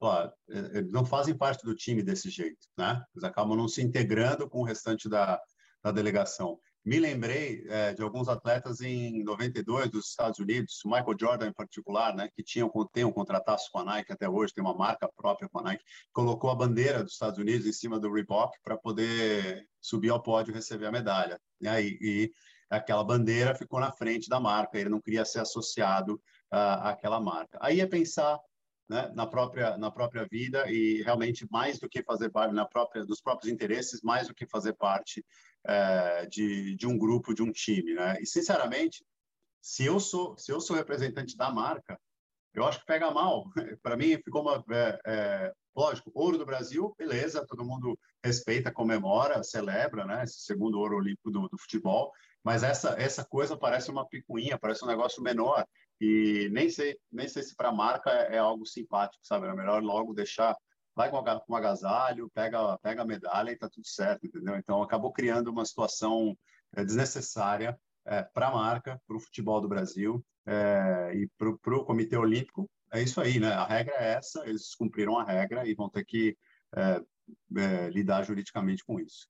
Ó, 0.00 0.30
eles 0.46 0.92
não 0.92 1.04
fazem 1.04 1.36
parte 1.36 1.64
do 1.64 1.74
time 1.74 2.04
desse 2.04 2.30
jeito, 2.30 2.68
né? 2.76 3.02
Eles 3.12 3.24
acabam 3.24 3.56
não 3.56 3.66
se 3.66 3.82
integrando 3.82 4.48
com 4.48 4.60
o 4.60 4.64
restante 4.64 5.08
da, 5.08 5.40
da 5.82 5.90
delegação. 5.90 6.56
Me 6.84 6.98
lembrei 6.98 7.64
é, 7.68 7.92
de 7.92 8.02
alguns 8.02 8.28
atletas 8.28 8.80
em 8.80 9.22
92 9.22 9.90
dos 9.90 10.08
Estados 10.08 10.38
Unidos, 10.38 10.82
o 10.84 10.88
Michael 10.88 11.16
Jordan 11.20 11.48
em 11.48 11.52
particular, 11.52 12.14
né, 12.14 12.28
que 12.34 12.42
tinha, 12.42 12.68
tem 12.92 13.04
um 13.04 13.12
contrataço 13.12 13.70
com 13.70 13.80
a 13.80 13.84
Nike 13.84 14.12
até 14.12 14.28
hoje, 14.28 14.54
tem 14.54 14.64
uma 14.64 14.74
marca 14.74 15.08
própria 15.16 15.48
com 15.48 15.58
a 15.58 15.62
Nike, 15.62 15.84
colocou 16.12 16.50
a 16.50 16.54
bandeira 16.54 17.02
dos 17.02 17.12
Estados 17.12 17.38
Unidos 17.38 17.66
em 17.66 17.72
cima 17.72 17.98
do 17.98 18.12
Reebok 18.12 18.56
para 18.62 18.76
poder 18.76 19.66
subir 19.80 20.10
ao 20.10 20.22
pódio 20.22 20.52
e 20.52 20.54
receber 20.54 20.86
a 20.86 20.92
medalha. 20.92 21.38
Né? 21.60 21.82
E, 21.82 21.98
e 22.00 22.32
aquela 22.70 23.04
bandeira 23.04 23.54
ficou 23.54 23.80
na 23.80 23.92
frente 23.92 24.28
da 24.28 24.40
marca, 24.40 24.78
ele 24.78 24.90
não 24.90 25.00
queria 25.00 25.24
ser 25.24 25.40
associado 25.40 26.20
à, 26.50 26.90
àquela 26.90 27.20
marca. 27.20 27.58
Aí 27.60 27.80
é 27.80 27.86
pensar 27.86 28.38
né, 28.88 29.10
na 29.14 29.26
própria 29.26 29.76
na 29.76 29.90
própria 29.90 30.26
vida 30.30 30.70
e 30.70 31.02
realmente 31.02 31.46
mais 31.50 31.78
do 31.78 31.88
que 31.88 32.02
fazer 32.02 32.30
parte 32.30 32.54
na 32.54 32.64
própria 32.64 33.04
dos 33.04 33.20
próprios 33.20 33.52
interesses, 33.52 34.00
mais 34.02 34.28
do 34.28 34.34
que 34.34 34.46
fazer 34.46 34.72
parte 34.74 35.24
é, 35.66 36.26
de, 36.26 36.76
de 36.76 36.86
um 36.86 36.96
grupo, 36.98 37.34
de 37.34 37.42
um 37.42 37.52
time, 37.52 37.94
né? 37.94 38.16
E 38.20 38.26
sinceramente, 38.26 39.04
se 39.60 39.84
eu 39.84 40.00
sou 40.00 40.36
se 40.36 40.52
eu 40.52 40.60
sou 40.60 40.76
representante 40.76 41.36
da 41.36 41.50
marca, 41.50 41.98
eu 42.54 42.64
acho 42.64 42.80
que 42.80 42.86
pega 42.86 43.10
mal. 43.10 43.44
Para 43.82 43.96
mim 43.96 44.16
ficou 44.22 44.42
uma 44.42 44.64
é, 44.70 45.00
é, 45.06 45.52
lógico, 45.76 46.10
ouro 46.14 46.38
do 46.38 46.46
Brasil, 46.46 46.94
beleza, 46.98 47.46
todo 47.46 47.64
mundo 47.64 47.98
respeita, 48.24 48.72
comemora, 48.72 49.42
celebra, 49.42 50.04
né? 50.04 50.24
Esse 50.24 50.40
segundo 50.40 50.78
ouro 50.78 50.96
olímpico 50.96 51.30
do, 51.30 51.48
do 51.48 51.58
futebol, 51.58 52.12
mas 52.44 52.62
essa 52.62 52.90
essa 52.98 53.24
coisa 53.24 53.56
parece 53.56 53.90
uma 53.90 54.06
picuinha, 54.08 54.58
parece 54.58 54.84
um 54.84 54.88
negócio 54.88 55.22
menor 55.22 55.66
e 56.00 56.48
nem 56.52 56.70
sei 56.70 56.96
nem 57.10 57.28
sei 57.28 57.42
se 57.42 57.54
para 57.56 57.68
a 57.68 57.72
marca 57.72 58.10
é, 58.10 58.36
é, 58.36 58.38
algo 58.38 58.64
simpático, 58.66 59.24
sabe? 59.26 59.46
É 59.46 59.54
melhor 59.54 59.82
logo 59.82 60.14
deixar 60.14 60.56
vai 60.98 61.10
com, 61.10 61.22
com 61.22 61.54
agasalho, 61.54 62.28
pega, 62.34 62.76
pega 62.78 63.02
a 63.02 63.06
medalha 63.06 63.50
e 63.50 63.54
está 63.54 63.68
tudo 63.68 63.86
certo, 63.86 64.26
entendeu? 64.26 64.56
Então, 64.56 64.82
acabou 64.82 65.12
criando 65.12 65.46
uma 65.46 65.64
situação 65.64 66.36
é, 66.74 66.84
desnecessária 66.84 67.78
é, 68.04 68.22
para 68.22 68.48
a 68.48 68.52
marca, 68.52 69.00
para 69.06 69.16
o 69.16 69.20
futebol 69.20 69.60
do 69.60 69.68
Brasil 69.68 70.20
é, 70.44 71.12
e 71.14 71.28
para 71.38 71.76
o 71.76 71.84
Comitê 71.84 72.16
Olímpico. 72.16 72.68
É 72.92 73.00
isso 73.00 73.20
aí, 73.20 73.38
né? 73.38 73.52
A 73.52 73.64
regra 73.64 73.94
é 73.94 74.14
essa, 74.14 74.44
eles 74.44 74.74
cumpriram 74.74 75.16
a 75.16 75.22
regra 75.22 75.68
e 75.68 75.72
vão 75.72 75.88
ter 75.88 76.04
que 76.04 76.36
lidar 77.90 78.24
juridicamente 78.24 78.84
com 78.84 78.98
isso. 78.98 79.28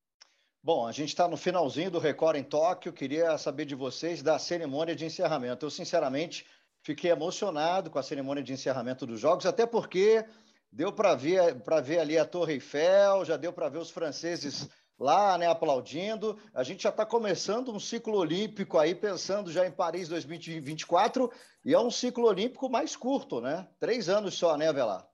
Bom, 0.62 0.87
a 0.87 0.92
gente 0.92 1.11
está 1.11 1.28
no 1.28 1.37
finalzinho 1.37 1.90
do 1.90 1.98
Record 1.98 2.37
em 2.37 2.44
Tóquio. 2.44 2.92
Queria 2.92 3.37
saber 3.37 3.64
de 3.64 3.74
vocês 3.74 4.22
da 4.22 4.38
cerimônia 4.38 4.96
de 4.96 5.04
encerramento. 5.04 5.66
Eu, 5.66 5.70
sinceramente, 5.70 6.46
fiquei 6.83 7.11
emocionado 7.11 7.90
com 7.90 7.98
a 7.98 8.02
cerimônia 8.02 8.42
de 8.42 8.52
encerramento 8.52 9.07
dos 9.07 9.20
Jogos, 9.20 9.44
até 9.44 9.66
porque 9.66 10.24
Deu 10.70 10.92
para 10.92 11.14
ver, 11.14 11.61
para 11.62 11.81
ver 11.81 11.98
ali 11.98 12.18
a 12.18 12.24
Torre 12.24 12.54
Eiffel, 12.54 13.24
já 13.24 13.37
deu 13.37 13.52
para 13.52 13.68
ver 13.68 13.78
os 13.78 13.90
franceses 13.90 14.68
lá, 14.98 15.38
né, 15.38 15.46
aplaudindo. 15.46 16.38
A 16.52 16.62
gente 16.62 16.83
já 16.83 16.90
está 16.90 17.07
começando 17.07 17.72
um 17.72 17.78
ciclo 17.78 18.18
olímpico 18.18 18.78
aí, 18.78 18.94
pensando 18.94 19.50
já 19.50 19.66
em 19.66 19.70
Paris 19.70 20.09
2024, 20.09 21.31
e 21.64 21.72
é 21.72 21.78
um 21.78 21.90
ciclo 21.90 22.26
olímpico 22.26 22.68
mais 22.68 22.96
curto, 22.96 23.40
né? 23.40 23.68
Três 23.78 24.09
anos 24.09 24.35
só, 24.35 24.57
né, 24.57 24.68
Avelar? 24.68 25.09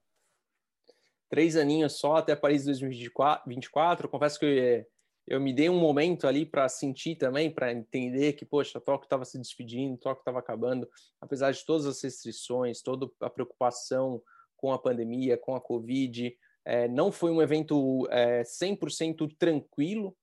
Três 1.29 1.57
aninhos 1.57 1.99
só 1.99 2.17
até 2.17 2.35
Paris 2.35 2.65
2024. 2.65 4.09
Confesso 4.09 4.39
que 4.39 4.87
eu 5.27 5.41
me 5.41 5.53
dei 5.53 5.69
um 5.69 5.79
momento 5.79 6.27
ali 6.27 6.45
para 6.45 6.69
sentir 6.69 7.17
também, 7.17 7.53
para 7.53 7.73
entender 7.73 8.35
que, 8.35 8.45
poxa, 8.45 8.81
Tóquio 8.81 9.07
estava 9.07 9.25
se 9.25 9.39
despedindo, 9.39 9.97
Tóquio 9.99 10.21
estava 10.21 10.39
acabando, 10.39 10.89
apesar 11.21 11.51
de 11.51 11.65
todas 11.65 11.87
as 11.87 12.03
restrições, 12.03 12.83
toda 12.83 13.09
a 13.21 13.31
preocupação 13.31 14.23
com 14.65 14.73
a 14.73 14.79
pandemia, 14.79 15.37
com 15.37 15.55
a 15.55 15.61
Covid. 15.61 16.35
É, 16.65 16.89
não 16.89 17.13
foi 17.13 17.31
um 17.31 17.43
evento 17.43 18.09
é, 18.11 18.41
100% 18.41 19.37
tranquilo, 19.39 20.17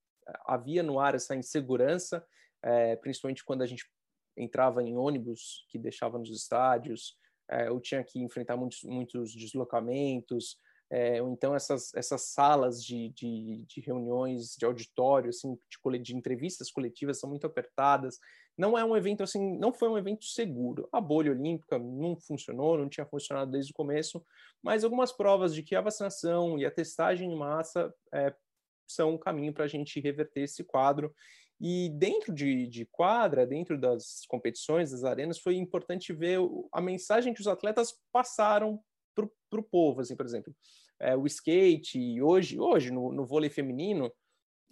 havia 0.47 0.81
no 0.81 0.99
ar 0.99 1.13
essa 1.13 1.35
insegurança, 1.35 2.25
é, 2.63 2.95
principalmente 2.95 3.45
quando 3.45 3.61
a 3.61 3.67
gente 3.67 3.85
entrava 4.35 4.81
em 4.81 4.97
ônibus 4.97 5.63
que 5.69 5.77
deixava 5.77 6.17
nos 6.17 6.31
estádios, 6.31 7.15
é, 7.51 7.67
eu 7.67 7.79
tinha 7.79 8.03
que 8.03 8.19
enfrentar 8.19 8.57
muitos, 8.57 8.81
muitos 8.83 9.35
deslocamentos, 9.35 10.57
é, 10.89 11.21
ou 11.21 11.31
então 11.31 11.53
essas, 11.53 11.93
essas 11.93 12.23
salas 12.33 12.83
de, 12.83 13.09
de, 13.09 13.63
de 13.67 13.79
reuniões, 13.81 14.55
de 14.57 14.65
auditório, 14.65 15.29
assim, 15.29 15.55
de, 15.69 15.99
de 15.99 16.15
entrevistas 16.15 16.71
coletivas 16.71 17.19
são 17.19 17.29
muito 17.29 17.45
apertadas, 17.45 18.17
não 18.61 18.77
é 18.77 18.85
um 18.85 18.95
evento 18.95 19.23
assim, 19.23 19.57
não 19.57 19.73
foi 19.73 19.89
um 19.89 19.97
evento 19.97 20.23
seguro. 20.23 20.87
A 20.91 21.01
bolha 21.01 21.31
olímpica 21.31 21.79
não 21.79 22.15
funcionou, 22.15 22.77
não 22.77 22.87
tinha 22.87 23.07
funcionado 23.07 23.49
desde 23.49 23.71
o 23.71 23.75
começo, 23.75 24.23
mas 24.61 24.83
algumas 24.83 25.11
provas 25.11 25.55
de 25.55 25.63
que 25.63 25.75
a 25.75 25.81
vacinação 25.81 26.59
e 26.59 26.63
a 26.63 26.69
testagem 26.69 27.31
em 27.31 27.35
massa 27.35 27.91
é, 28.13 28.31
são 28.87 29.15
um 29.15 29.17
caminho 29.17 29.51
para 29.51 29.65
a 29.65 29.67
gente 29.67 29.99
reverter 29.99 30.41
esse 30.41 30.63
quadro. 30.63 31.11
E 31.59 31.89
dentro 31.89 32.31
de, 32.31 32.67
de 32.67 32.85
quadra, 32.85 33.47
dentro 33.47 33.79
das 33.79 34.27
competições, 34.27 34.91
das 34.91 35.03
arenas, 35.03 35.39
foi 35.39 35.55
importante 35.55 36.13
ver 36.13 36.37
a 36.71 36.79
mensagem 36.79 37.33
que 37.33 37.41
os 37.41 37.47
atletas 37.47 37.99
passaram 38.11 38.79
para 39.15 39.59
o 39.59 39.63
povo, 39.63 40.01
assim, 40.01 40.15
por 40.15 40.25
exemplo. 40.25 40.55
É, 40.99 41.17
o 41.17 41.25
skate, 41.25 42.21
hoje, 42.21 42.59
hoje 42.59 42.91
no, 42.91 43.11
no 43.11 43.25
vôlei 43.25 43.49
feminino, 43.49 44.11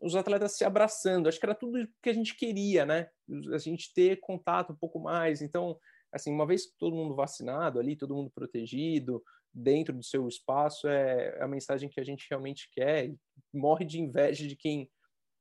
os 0.01 0.15
atletas 0.15 0.57
se 0.57 0.63
abraçando. 0.63 1.27
Acho 1.27 1.39
que 1.39 1.45
era 1.45 1.55
tudo 1.55 1.87
que 2.01 2.09
a 2.09 2.13
gente 2.13 2.35
queria, 2.35 2.85
né? 2.85 3.09
A 3.53 3.57
gente 3.57 3.93
ter 3.93 4.19
contato 4.19 4.73
um 4.73 4.75
pouco 4.75 4.99
mais. 4.99 5.41
Então, 5.41 5.77
assim, 6.11 6.33
uma 6.33 6.45
vez 6.45 6.67
todo 6.77 6.95
mundo 6.95 7.15
vacinado 7.15 7.79
ali, 7.79 7.95
todo 7.95 8.15
mundo 8.15 8.31
protegido, 8.31 9.23
dentro 9.53 9.93
do 9.93 10.03
seu 10.03 10.27
espaço, 10.27 10.87
é, 10.87 11.37
é 11.37 11.43
a 11.43 11.47
mensagem 11.47 11.89
que 11.89 11.99
a 11.99 12.03
gente 12.03 12.27
realmente 12.29 12.69
quer. 12.71 13.13
Morre 13.53 13.85
de 13.85 13.99
inveja 13.99 14.47
de 14.47 14.55
quem 14.55 14.89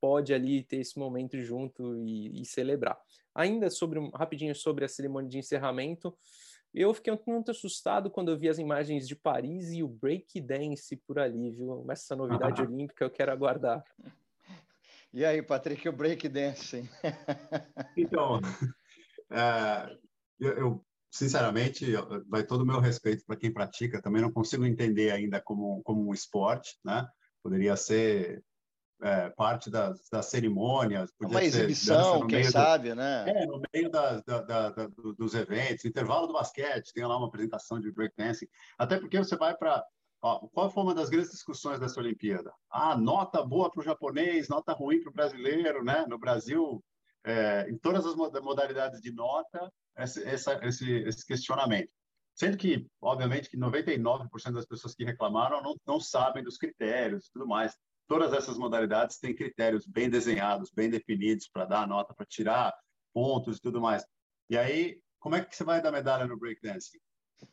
pode 0.01 0.33
ali 0.33 0.63
ter 0.63 0.79
esse 0.79 0.99
momento 0.99 1.41
junto 1.43 1.97
e, 1.97 2.41
e 2.41 2.45
celebrar. 2.45 2.99
Ainda 3.35 3.71
sobre 3.71 4.01
rapidinho 4.15 4.55
sobre 4.55 4.85
a 4.85 4.89
cerimônia 4.89 5.29
de 5.29 5.39
encerramento, 5.39 6.17
eu 6.75 6.93
fiquei 6.93 7.13
um 7.13 7.17
tanto 7.17 7.51
assustado 7.51 8.11
quando 8.11 8.31
eu 8.31 8.39
vi 8.39 8.49
as 8.49 8.59
imagens 8.59 9.09
de 9.09 9.17
Paris 9.17 9.73
e 9.73 9.83
o 9.83 9.89
break 9.89 10.41
dance 10.41 10.97
por 10.97 11.19
ali, 11.19 11.51
viu? 11.51 11.85
Essa 11.91 12.15
novidade 12.15 12.61
olímpica 12.63 13.05
eu 13.05 13.11
quero 13.11 13.33
aguardar. 13.33 13.83
E 15.13 15.25
aí, 15.25 15.43
Patrick, 15.43 15.89
o 15.89 15.93
breakdance? 15.93 16.89
então, 17.97 18.41
é, 19.31 19.97
eu, 20.39 20.53
eu, 20.59 20.87
sinceramente, 21.11 21.87
vai 22.29 22.45
todo 22.45 22.63
o 22.63 22.67
meu 22.67 22.81
respeito 22.81 23.25
para 23.25 23.37
quem 23.37 23.53
pratica, 23.53 24.03
também 24.03 24.21
não 24.21 24.33
consigo 24.33 24.67
entender 24.67 25.11
ainda 25.11 25.41
como, 25.41 25.83
como 25.83 26.09
um 26.09 26.13
esporte, 26.13 26.79
né? 26.85 27.07
Poderia 27.43 27.77
ser 27.77 28.45
é, 29.03 29.31
parte 29.31 29.71
das, 29.71 30.09
das 30.11 30.27
cerimônias. 30.27 31.11
Uma 31.21 31.43
exibição, 31.43 32.27
quem 32.27 32.45
sabe, 32.45 32.91
do, 32.91 32.97
né? 32.97 33.25
É, 33.29 33.47
no 33.47 33.63
meio 33.73 33.91
da, 33.91 34.21
da, 34.21 34.41
da, 34.43 34.87
dos 35.17 35.35
eventos, 35.35 35.85
intervalo 35.85 36.27
do 36.27 36.33
basquete, 36.35 36.93
tem 36.93 37.07
lá 37.07 37.17
uma 37.17 37.29
apresentação 37.29 37.81
de 37.81 37.91
breakdancing. 37.93 38.47
Até 38.77 38.99
porque 38.99 39.19
você 39.19 39.37
vai 39.37 39.57
para 39.57 39.85
Qual 40.21 40.71
foi 40.71 40.83
uma 40.83 40.95
das 40.95 41.09
grandes 41.09 41.31
discussões 41.31 41.79
dessa 41.79 42.01
Olimpíada? 42.01 42.53
Ah, 42.71 42.97
nota 42.97 43.45
boa 43.45 43.71
para 43.71 43.81
o 43.81 43.85
japonês, 43.85 44.49
nota 44.49 44.73
ruim 44.73 45.01
para 45.01 45.11
o 45.11 45.13
brasileiro, 45.13 45.85
né? 45.85 46.05
No 46.09 46.19
Brasil, 46.19 46.85
é, 47.25 47.69
em 47.71 47.79
todas 47.79 48.05
as 48.05 48.17
modalidades 48.17 49.01
de 49.01 49.13
nota, 49.13 49.73
esse, 49.97 50.25
essa, 50.25 50.59
esse, 50.67 50.91
esse 50.91 51.25
questionamento. 51.25 51.91
Sendo 52.35 52.57
que, 52.57 52.87
obviamente, 53.01 53.49
que 53.49 53.57
99% 53.57 54.53
das 54.53 54.67
pessoas 54.67 54.95
que 54.95 55.05
reclamaram 55.05 55.63
não, 55.63 55.75
não 55.87 56.01
sabem 56.01 56.43
dos 56.43 56.57
critérios 56.57 57.27
e 57.27 57.33
tudo 57.33 57.47
mais. 57.47 57.77
Todas 58.09 58.33
essas 58.33 58.57
modalidades 58.57 59.19
têm 59.19 59.35
critérios 59.35 59.87
bem 59.87 60.09
desenhados, 60.09 60.71
bem 60.73 60.89
definidos 60.89 61.49
para 61.49 61.65
dar 61.65 61.87
nota, 61.87 62.15
para 62.15 62.27
tirar 62.27 62.75
pontos 63.13 63.59
e 63.59 63.61
tudo 63.61 63.81
mais. 63.81 64.05
E 64.49 64.57
aí, 64.57 65.01
como 65.19 65.35
é 65.35 65.45
que 65.45 65.55
você 65.55 65.65
vai 65.65 65.83
dar 65.83 65.93
medalha 65.93 66.27
no 66.27 66.39
breakdancing? 66.39 66.99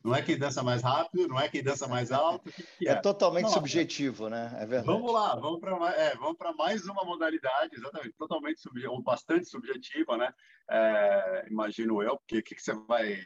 Não 0.04 0.16
é 0.16 0.22
quem 0.22 0.38
dança 0.38 0.64
mais 0.64 0.82
rápido, 0.82 1.28
não 1.28 1.40
é 1.40 1.50
quem 1.50 1.64
dança 1.64 1.88
mais 1.88 2.12
alto. 2.12 2.46
Que 2.78 2.86
que 2.86 2.90
é? 2.90 2.94
é? 2.94 2.96
totalmente 2.96 3.50
subjetivo, 3.52 4.30
né? 4.30 4.52
É 4.60 4.66
verdade. 4.66 4.86
Vamos 4.86 5.12
lá, 5.12 5.36
vamos 5.36 5.60
para 5.60 5.92
é, 5.94 6.16
vamos 6.16 6.38
mais 6.58 6.86
uma 6.86 7.04
modalidade, 7.04 7.76
exatamente, 7.76 8.14
totalmente 8.18 8.60
subjetiva, 8.60 8.94
ou 8.94 9.02
bastante 9.02 9.50
subjetiva, 9.50 10.18
né? 10.18 10.34
É, 10.70 11.48
imagino 11.50 12.02
eu, 12.02 12.18
porque 12.18 12.40
o 12.40 12.44
que, 12.44 12.56
que, 12.56 12.62
você 12.62 12.74
vai. 12.88 13.26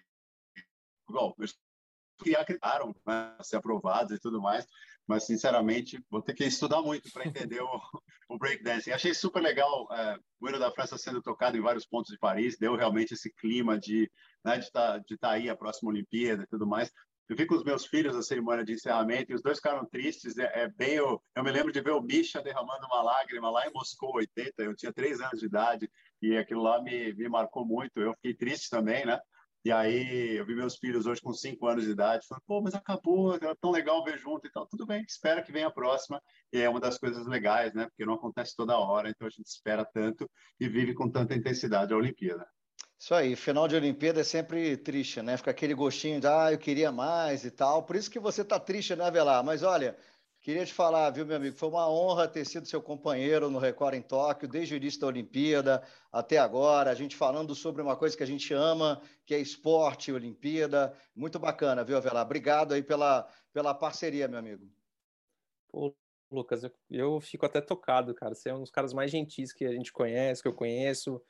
Bom, 1.09 1.33
que 2.23 2.35
acreditaram 2.35 2.93
né, 3.05 3.35
ser 3.41 3.57
aprovados 3.57 4.15
e 4.15 4.19
tudo 4.19 4.41
mais, 4.41 4.65
mas 5.07 5.25
sinceramente 5.25 6.03
vou 6.09 6.21
ter 6.21 6.33
que 6.33 6.43
estudar 6.43 6.81
muito 6.81 7.11
para 7.11 7.25
entender 7.25 7.61
o, 7.61 7.69
o 8.29 8.37
breakdancing. 8.37 8.91
Achei 8.91 9.13
super 9.13 9.41
legal 9.41 9.87
é, 9.91 10.19
o 10.39 10.47
hino 10.47 10.59
da 10.59 10.71
França 10.71 10.97
sendo 10.97 11.21
tocado 11.21 11.57
em 11.57 11.61
vários 11.61 11.85
pontos 11.85 12.11
de 12.11 12.19
Paris, 12.19 12.57
deu 12.57 12.75
realmente 12.75 13.13
esse 13.13 13.33
clima 13.33 13.77
de 13.77 14.11
né, 14.43 14.57
de 14.57 14.65
estar 14.65 14.93
tá, 14.93 14.97
de 14.97 15.17
tá 15.17 15.31
aí 15.31 15.49
a 15.49 15.55
próxima 15.55 15.89
Olimpíada 15.89 16.43
e 16.43 16.47
tudo 16.47 16.67
mais. 16.67 16.91
Eu 17.29 17.35
vi 17.35 17.45
com 17.45 17.53
os 17.53 17.63
meus 17.63 17.85
filhos 17.85 18.15
a 18.15 18.23
cerimônia 18.23 18.65
de 18.65 18.73
encerramento 18.73 19.31
e 19.31 19.35
os 19.35 19.41
dois 19.43 19.57
ficaram 19.57 19.85
tristes. 19.85 20.35
É, 20.39 20.63
é 20.63 20.67
bem, 20.67 20.95
eu, 20.95 21.21
eu, 21.35 21.43
me 21.43 21.51
lembro 21.51 21.71
de 21.71 21.79
ver 21.79 21.91
o 21.91 22.01
Misha 22.01 22.41
derramando 22.41 22.87
uma 22.87 23.03
lágrima 23.03 23.51
lá 23.51 23.67
em 23.67 23.71
Moscou, 23.71 24.15
80. 24.15 24.63
Eu 24.63 24.75
tinha 24.75 24.91
três 24.91 25.21
anos 25.21 25.39
de 25.39 25.45
idade 25.45 25.87
e 26.21 26.35
aquilo 26.35 26.63
lá 26.63 26.81
me, 26.81 27.13
me 27.13 27.29
marcou 27.29 27.63
muito. 27.63 27.99
Eu 27.99 28.15
fiquei 28.15 28.33
triste 28.33 28.67
também, 28.69 29.05
né? 29.05 29.19
E 29.63 29.71
aí 29.71 30.37
eu 30.37 30.45
vi 30.45 30.55
meus 30.55 30.77
filhos 30.77 31.05
hoje 31.05 31.21
com 31.21 31.33
cinco 31.33 31.67
anos 31.67 31.83
de 31.83 31.91
idade, 31.91 32.25
falando, 32.25 32.43
pô, 32.47 32.61
mas 32.61 32.73
acabou, 32.73 33.35
era 33.35 33.55
tão 33.57 33.71
legal 33.71 34.03
ver 34.03 34.17
junto 34.17 34.47
e 34.47 34.51
tal. 34.51 34.65
Tudo 34.65 34.85
bem, 34.85 35.03
espera 35.07 35.43
que 35.43 35.51
venha 35.51 35.67
a 35.67 35.71
próxima. 35.71 36.19
E 36.51 36.59
é 36.59 36.69
uma 36.69 36.79
das 36.79 36.97
coisas 36.97 37.27
legais, 37.27 37.73
né? 37.75 37.85
Porque 37.85 38.05
não 38.05 38.13
acontece 38.15 38.55
toda 38.55 38.79
hora, 38.79 39.09
então 39.09 39.27
a 39.27 39.29
gente 39.29 39.45
espera 39.45 39.85
tanto 39.85 40.27
e 40.59 40.67
vive 40.67 40.95
com 40.95 41.11
tanta 41.11 41.35
intensidade 41.35 41.93
a 41.93 41.97
Olimpíada. 41.97 42.47
Isso 42.99 43.15
aí, 43.15 43.35
final 43.35 43.67
de 43.67 43.75
Olimpíada 43.75 44.21
é 44.21 44.23
sempre 44.23 44.75
triste, 44.77 45.21
né? 45.21 45.37
Fica 45.37 45.51
aquele 45.51 45.73
gostinho 45.73 46.19
de, 46.19 46.27
ah, 46.27 46.51
eu 46.51 46.57
queria 46.57 46.91
mais 46.91 47.45
e 47.45 47.51
tal. 47.51 47.83
Por 47.83 47.95
isso 47.95 48.11
que 48.11 48.19
você 48.19 48.43
tá 48.43 48.59
triste, 48.59 48.95
né, 48.95 49.09
Velar? 49.09 49.43
Mas 49.43 49.63
olha, 49.63 49.97
Queria 50.41 50.65
te 50.65 50.73
falar, 50.73 51.09
viu, 51.09 51.25
meu 51.25 51.35
amigo? 51.35 51.57
Foi 51.57 51.67
uma 51.67 51.89
honra 51.89 52.25
ter 52.25 52.45
sido 52.45 52.65
seu 52.65 52.81
companheiro 52.81 53.49
no 53.49 53.59
Record 53.59 53.95
em 53.95 54.01
Tóquio, 54.01 54.47
desde 54.47 54.73
o 54.73 54.77
início 54.77 55.01
da 55.01 55.07
Olimpíada 55.07 55.83
até 56.09 56.37
agora. 56.37 56.89
A 56.89 56.95
gente 56.95 57.13
falando 57.13 57.53
sobre 57.53 57.81
uma 57.81 57.97
coisa 57.97 58.15
que 58.15 58.23
a 58.23 58.25
gente 58.25 58.53
ama, 58.53 59.01
que 59.25 59.35
é 59.35 59.39
esporte, 59.39 60.13
Olimpíada. 60.13 60.95
Muito 61.13 61.37
bacana, 61.37 61.83
viu, 61.83 61.97
Avelar? 61.97 62.25
Obrigado 62.25 62.73
aí 62.73 62.81
pela, 62.81 63.29
pela 63.51 63.73
parceria, 63.73 64.29
meu 64.29 64.39
amigo. 64.39 64.65
Pô, 65.67 65.93
Lucas, 66.31 66.63
eu, 66.63 66.71
eu 66.89 67.19
fico 67.19 67.45
até 67.45 67.59
tocado, 67.59 68.15
cara. 68.15 68.33
Você 68.33 68.49
é 68.49 68.55
um 68.55 68.61
dos 68.61 68.71
caras 68.71 68.93
mais 68.93 69.11
gentis 69.11 69.51
que 69.51 69.65
a 69.65 69.73
gente 69.73 69.91
conhece, 69.91 70.41
que 70.41 70.47
eu 70.47 70.53
conheço. 70.53 71.21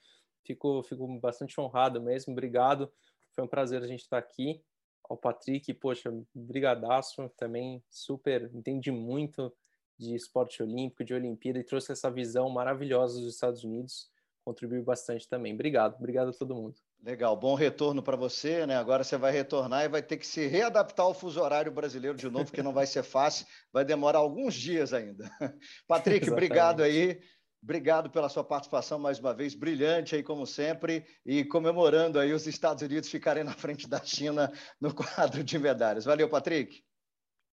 Fico, 0.45 0.83
fico 0.83 1.19
bastante 1.19 1.59
honrado 1.59 2.01
mesmo. 2.01 2.33
Obrigado. 2.33 2.91
Foi 3.33 3.43
um 3.43 3.47
prazer 3.47 3.83
a 3.83 3.87
gente 3.87 4.01
estar 4.01 4.17
aqui 4.17 4.61
ao 5.09 5.17
Patrick, 5.17 5.73
poxa, 5.73 6.11
brigadaço, 6.33 7.29
também 7.35 7.83
super, 7.89 8.49
entendi 8.53 8.91
muito 8.91 9.51
de 9.97 10.15
esporte 10.15 10.61
olímpico, 10.61 11.03
de 11.03 11.13
Olimpíada 11.13 11.59
e 11.59 11.63
trouxe 11.63 11.91
essa 11.91 12.11
visão 12.11 12.49
maravilhosa 12.49 13.19
dos 13.19 13.33
Estados 13.33 13.63
Unidos, 13.63 14.09
contribuiu 14.45 14.83
bastante 14.83 15.27
também. 15.27 15.53
Obrigado, 15.53 15.95
obrigado 15.95 16.29
a 16.29 16.33
todo 16.33 16.55
mundo. 16.55 16.75
Legal, 17.03 17.35
bom 17.35 17.55
retorno 17.55 18.03
para 18.03 18.15
você, 18.15 18.65
né? 18.65 18.75
Agora 18.75 19.03
você 19.03 19.17
vai 19.17 19.31
retornar 19.31 19.83
e 19.83 19.89
vai 19.89 20.01
ter 20.01 20.17
que 20.17 20.27
se 20.27 20.47
readaptar 20.47 21.05
ao 21.05 21.13
fuso 21.13 21.41
horário 21.41 21.71
brasileiro 21.71 22.17
de 22.17 22.29
novo, 22.29 22.51
que 22.51 22.61
não 22.61 22.73
vai 22.73 22.85
ser 22.85 23.03
fácil, 23.03 23.45
vai 23.73 23.83
demorar 23.83 24.19
alguns 24.19 24.53
dias 24.53 24.93
ainda. 24.93 25.29
Patrick, 25.87 26.29
obrigado 26.29 26.83
aí. 26.83 27.19
Obrigado 27.61 28.09
pela 28.09 28.29
sua 28.29 28.43
participação 28.43 28.97
mais 28.97 29.19
uma 29.19 29.33
vez, 29.33 29.53
brilhante 29.53 30.15
aí 30.15 30.23
como 30.23 30.47
sempre, 30.47 31.05
e 31.25 31.43
comemorando 31.43 32.17
aí 32.17 32.31
os 32.31 32.47
Estados 32.47 32.81
Unidos 32.81 33.09
ficarem 33.09 33.43
na 33.43 33.53
frente 33.53 33.87
da 33.87 34.03
China 34.03 34.51
no 34.79 34.93
quadro 34.95 35.43
de 35.43 35.59
medalhas. 35.59 36.05
Valeu, 36.05 36.29
Patrick. 36.29 36.81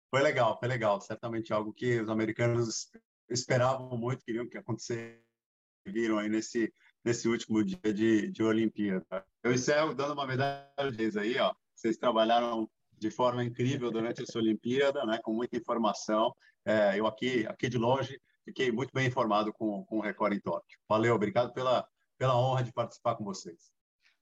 Foi 0.08 0.22
legal, 0.22 0.56
foi 0.58 0.68
legal. 0.68 1.00
Certamente 1.00 1.52
algo 1.52 1.72
que 1.72 2.00
os 2.00 2.08
americanos 2.08 2.88
esperavam 3.28 3.96
muito, 3.98 4.24
queriam 4.24 4.48
que 4.48 4.56
acontecesse, 4.56 5.20
viram 5.84 6.18
aí 6.18 6.28
nesse, 6.28 6.72
nesse 7.04 7.28
último 7.28 7.64
dia 7.64 7.92
de, 7.92 8.30
de 8.30 8.42
Olimpíada. 8.44 9.24
Eu 9.42 9.52
encerro 9.52 9.92
dando 9.92 10.14
uma 10.14 10.26
medalha 10.26 10.72
aí, 11.20 11.36
ó. 11.38 11.52
Vocês 11.74 11.96
trabalharam 11.96 12.70
de 12.98 13.10
forma 13.10 13.44
incrível 13.44 13.90
durante 13.90 14.22
essa 14.22 14.38
Olimpíada, 14.38 15.04
né, 15.04 15.18
com 15.22 15.32
muita 15.32 15.56
informação. 15.56 16.34
É, 16.64 16.98
eu 16.98 17.06
aqui, 17.06 17.46
aqui 17.46 17.68
de 17.68 17.76
longe, 17.76 18.20
fiquei 18.46 18.72
muito 18.72 18.90
bem 18.94 19.08
informado 19.08 19.52
com, 19.52 19.84
com 19.84 19.98
o 19.98 20.00
Record 20.00 20.32
em 20.32 20.40
Tóquio. 20.40 20.78
Valeu, 20.88 21.14
obrigado 21.14 21.52
pela, 21.52 21.86
pela 22.16 22.38
honra 22.38 22.62
de 22.62 22.72
participar 22.72 23.16
com 23.16 23.24
vocês. 23.24 23.74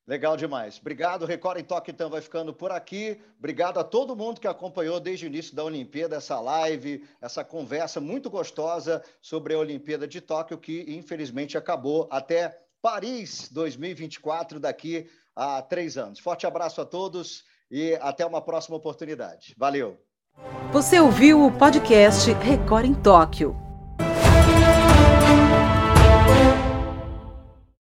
Legal 0.07 0.37
demais. 0.37 0.79
Obrigado. 0.79 1.25
Record 1.25 1.59
em 1.59 1.65
Tóquio, 1.65 1.93
então, 1.93 2.11
vai 2.11 2.21
ficando 2.21 2.53
por 2.53 2.71
aqui. 2.71 3.19
Obrigado 3.39 3.79
a 3.79 3.85
todo 3.85 4.17
mundo 4.17 4.41
que 4.41 4.47
acompanhou 4.47 5.01
desde 5.01 5.25
o 5.25 5.29
início 5.29 5.57
da 5.57 5.65
Olimpíada, 5.65 6.17
essa 6.17 6.39
live, 6.41 7.07
essa 7.23 7.43
conversa 7.43 8.01
muito 8.01 8.29
gostosa 8.29 9.03
sobre 9.23 9.55
a 9.55 9.59
Olimpíada 9.59 10.07
de 10.07 10.21
Tóquio, 10.21 10.59
que 10.59 10.85
infelizmente 10.89 11.57
acabou 11.57 12.07
até 12.11 12.59
Paris 12.83 13.49
2024, 13.51 14.61
daqui 14.61 15.09
a 15.35 15.63
três 15.63 15.97
anos. 15.97 16.19
Forte 16.19 16.47
abraço 16.47 16.83
a 16.83 16.85
todos 16.85 17.45
e 17.71 17.95
até 18.03 18.27
uma 18.27 18.43
próxima 18.43 18.77
oportunidade. 18.77 19.55
Valeu. 19.57 19.99
Você 20.71 21.01
ouviu 21.01 21.47
o 21.47 21.53
podcast 21.53 22.31
Record 22.33 22.85
em 22.85 22.95
Tóquio. 22.95 23.74